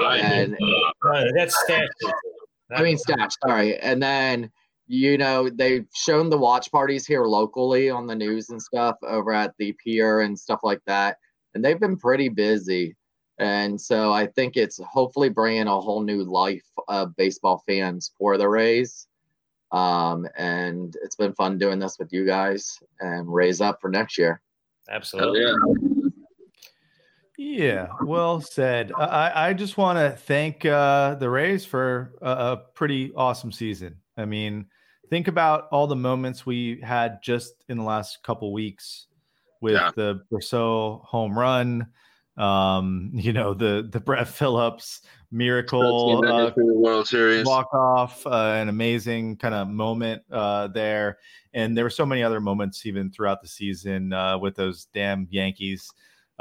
[0.00, 0.56] And
[1.10, 1.88] Uh, that's stash.
[2.74, 3.78] I mean, Stash, sorry.
[3.78, 4.50] And then,
[4.86, 9.32] you know, they've shown the watch parties here locally on the news and stuff over
[9.32, 11.18] at the pier and stuff like that.
[11.54, 12.96] And they've been pretty busy.
[13.38, 18.38] And so I think it's hopefully bringing a whole new life of baseball fans for
[18.38, 19.06] the Rays.
[19.72, 24.18] Um, and it's been fun doing this with you guys and raise up for next
[24.18, 24.40] year.
[24.88, 25.40] Hell absolutely.
[25.40, 25.54] yeah.
[27.38, 28.92] Yeah, well said.
[28.96, 33.96] I, I just want to thank uh, the Rays for a, a pretty awesome season.
[34.16, 34.66] I mean,
[35.08, 39.06] think about all the moments we had just in the last couple weeks
[39.60, 39.90] with Yeah.
[39.96, 41.86] the Brosseau home run.
[42.36, 45.00] Um, you know, the the Brett Phillips
[45.32, 47.44] miracle uh, World Series.
[47.46, 51.18] walk off, uh, an amazing kind of moment uh, there.
[51.54, 55.26] And there were so many other moments even throughout the season uh, with those damn
[55.30, 55.92] Yankees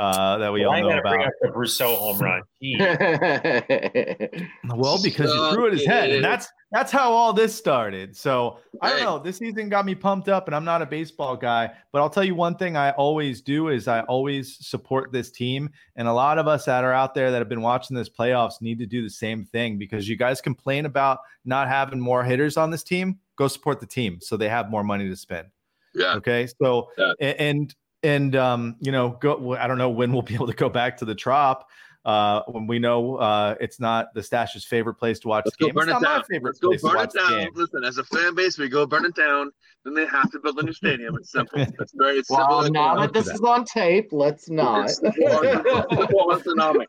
[0.02, 1.28] uh, that we Why all you know gotta bring about.
[1.28, 2.42] up the Brosseau home run?
[4.76, 6.16] Well, because you Suck threw at his head, it.
[6.18, 8.16] and that's that's how all this started.
[8.16, 9.20] So I don't know.
[9.20, 12.24] This season got me pumped up, and I'm not a baseball guy, but I'll tell
[12.24, 16.38] you one thing I always do is I always support this team, and a lot
[16.38, 19.02] of us that are out there that have been watching this playoffs need to do
[19.04, 23.20] the same thing because you guys complain about not having more hitters on this team.
[23.36, 25.48] Go support the team so they have more money to spend.
[25.94, 26.14] Yeah.
[26.16, 26.48] Okay.
[26.62, 27.14] So Yeah.
[27.20, 29.56] a- and and um, you know, go.
[29.56, 31.68] I don't know when we'll be able to go back to the trop.
[32.04, 35.68] Uh, when we know uh, it's not the Stash's favorite place to watch Let's the
[35.68, 36.24] go burn It's it not my down.
[36.32, 37.30] favorite Let's go place to burn watch it the down.
[37.42, 37.50] game.
[37.54, 39.52] Listen, as a fan base, we go burn it down.
[39.86, 41.16] Then they have to build a new stadium.
[41.18, 41.60] It's simple.
[41.80, 42.48] It's very it's simple.
[42.48, 43.14] well, like now that.
[43.14, 44.86] that this is on tape, let's not.
[44.90, 46.86] It's simple arsonomics.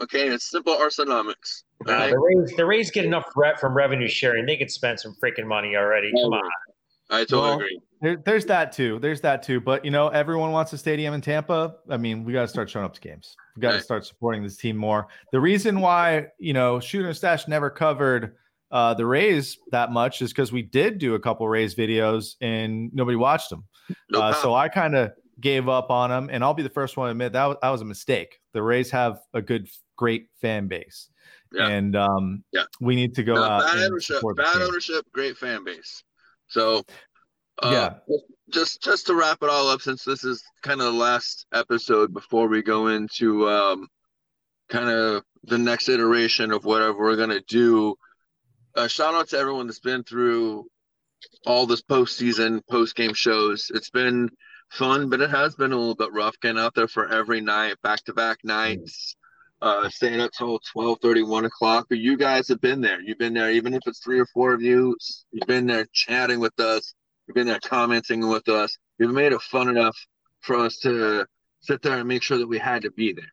[0.00, 1.64] Okay, it's simple arsonomics.
[1.86, 4.46] All Uh, the Rays, the Rays get enough rep from revenue sharing.
[4.46, 6.10] They could spend some freaking money already.
[6.10, 6.50] Come on.
[7.10, 7.80] I totally Well, agree.
[8.04, 8.98] There, there's that too.
[8.98, 9.62] There's that too.
[9.62, 11.76] But you know, everyone wants a stadium in Tampa.
[11.88, 13.34] I mean, we got to start showing up to games.
[13.56, 15.06] We got to start supporting this team more.
[15.32, 18.36] The reason why you know Shooter and Stash never covered
[18.70, 22.92] uh, the Rays that much is because we did do a couple Rays videos and
[22.92, 23.64] nobody watched them.
[24.10, 26.98] No uh, so I kind of gave up on them, and I'll be the first
[26.98, 28.38] one to admit that was, that was a mistake.
[28.52, 31.08] The Rays have a good, great fan base,
[31.52, 31.68] Yeah.
[31.68, 32.64] and um, Yeah.
[32.80, 36.04] we need to go No, out bad ownership, bad ownership, great fan base.
[36.48, 36.84] So,
[37.62, 37.70] uh,
[38.08, 38.16] Yeah.
[38.50, 42.12] just just to wrap it all up, since this is kind of the last episode
[42.12, 43.88] before we go into um,
[44.68, 47.94] kind of the next iteration of whatever we're gonna do.
[48.76, 50.66] Uh, shout out to everyone that's been through
[51.46, 53.70] all this postseason, post game shows.
[53.74, 54.28] It's been
[54.70, 57.76] fun, but it has been a little bit rough getting out there for every night,
[57.82, 59.16] back to back nights,
[59.62, 61.86] uh, staying up till 12 1 o'clock.
[61.88, 63.00] But you guys have been there.
[63.00, 64.96] You've been there, even if it's three or four of you,
[65.30, 66.94] you've been there chatting with us,
[67.26, 68.76] you've been there commenting with us.
[68.98, 69.96] You've made it fun enough
[70.40, 71.26] for us to
[71.60, 73.24] sit there and make sure that we had to be there.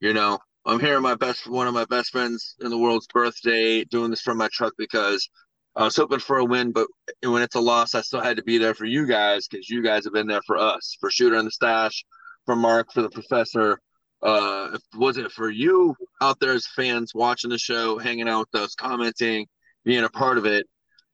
[0.00, 3.84] You know, I'm here, my best one of my best friends in the world's birthday,
[3.84, 5.28] doing this from my truck because
[5.76, 6.88] I was hoping for a win, but
[7.22, 9.82] when it's a loss, I still had to be there for you guys because you
[9.82, 12.04] guys have been there for us, for Shooter and the Stash,
[12.46, 13.78] for Mark, for the Professor.
[14.20, 18.48] Uh, if it wasn't for you out there as fans watching the show, hanging out
[18.52, 19.46] with us, commenting,
[19.84, 20.66] being a part of it,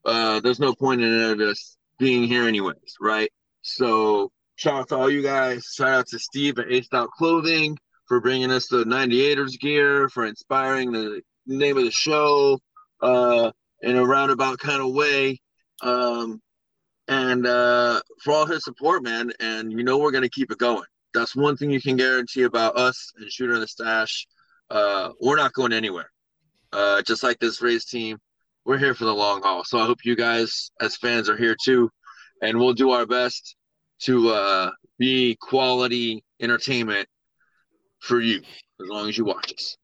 [0.07, 3.30] uh, there's no point in any of us being here anyways, right?
[3.62, 5.64] So shout out to all you guys.
[5.74, 7.76] Shout out to Steve at Aced Out Clothing
[8.07, 12.59] for bringing us the 98ers gear, for inspiring the name of the show
[13.01, 13.51] uh,
[13.82, 15.38] in a roundabout kind of way.
[15.82, 16.40] Um,
[17.09, 19.32] and uh, for all his support, man.
[19.40, 20.84] And you know we're gonna keep it going.
[21.12, 24.26] That's one thing you can guarantee about us and Shooter in the Stash.
[24.70, 26.11] Uh, we're not going anywhere.
[26.72, 28.18] Uh, just like this race team,
[28.65, 29.65] we're here for the long haul.
[29.65, 31.91] So I hope you guys, as fans, are here too,
[32.43, 33.57] and we'll do our best
[34.01, 37.09] to uh, be quality entertainment
[38.01, 39.77] for you as long as you watch us.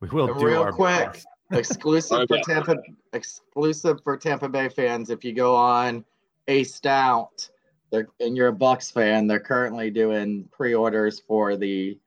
[0.00, 1.26] We will do Real our quick, best.
[1.52, 2.76] exclusive for Tampa
[3.12, 5.10] exclusive for Tampa Bay fans.
[5.10, 6.04] If you go on
[6.48, 7.48] Aced Out,
[7.90, 11.98] they're and you're a Bucs fan, they're currently doing pre-orders for the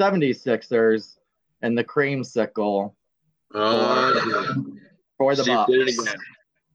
[0.00, 1.18] 76ers
[1.62, 2.92] and the creamsicle
[3.54, 4.64] Oh,
[5.18, 6.16] for the Steve did it again.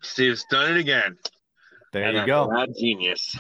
[0.01, 1.17] Steve's done it again.
[1.93, 2.45] There And you I'm go.
[2.47, 3.37] glad genius.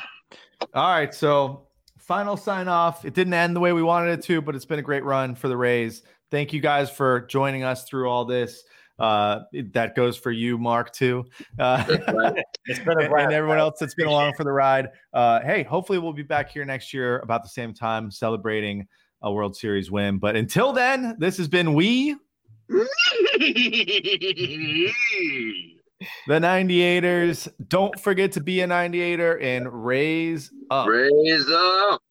[0.73, 3.05] All right, so final sign off.
[3.05, 5.35] It didn't end the way we wanted it to, but it's been a great run
[5.35, 6.03] for the Rays.
[6.29, 8.63] Thank you guys for joining us through all this.
[8.99, 9.39] Uh,
[9.73, 11.25] that goes for you, Mark, too,
[11.57, 12.25] uh, It's been a
[12.99, 13.23] and, blast.
[13.25, 14.89] and everyone else that's been along for the ride.
[15.11, 18.87] Uh, hey, hopefully we'll be back here next year about the same time, celebrating
[19.23, 20.19] a World Series win.
[20.19, 22.15] But until then, this has been we.
[26.27, 27.51] the 98ers.
[27.67, 30.87] Don't forget to be a 98er and raise up.
[30.87, 32.01] Raise up.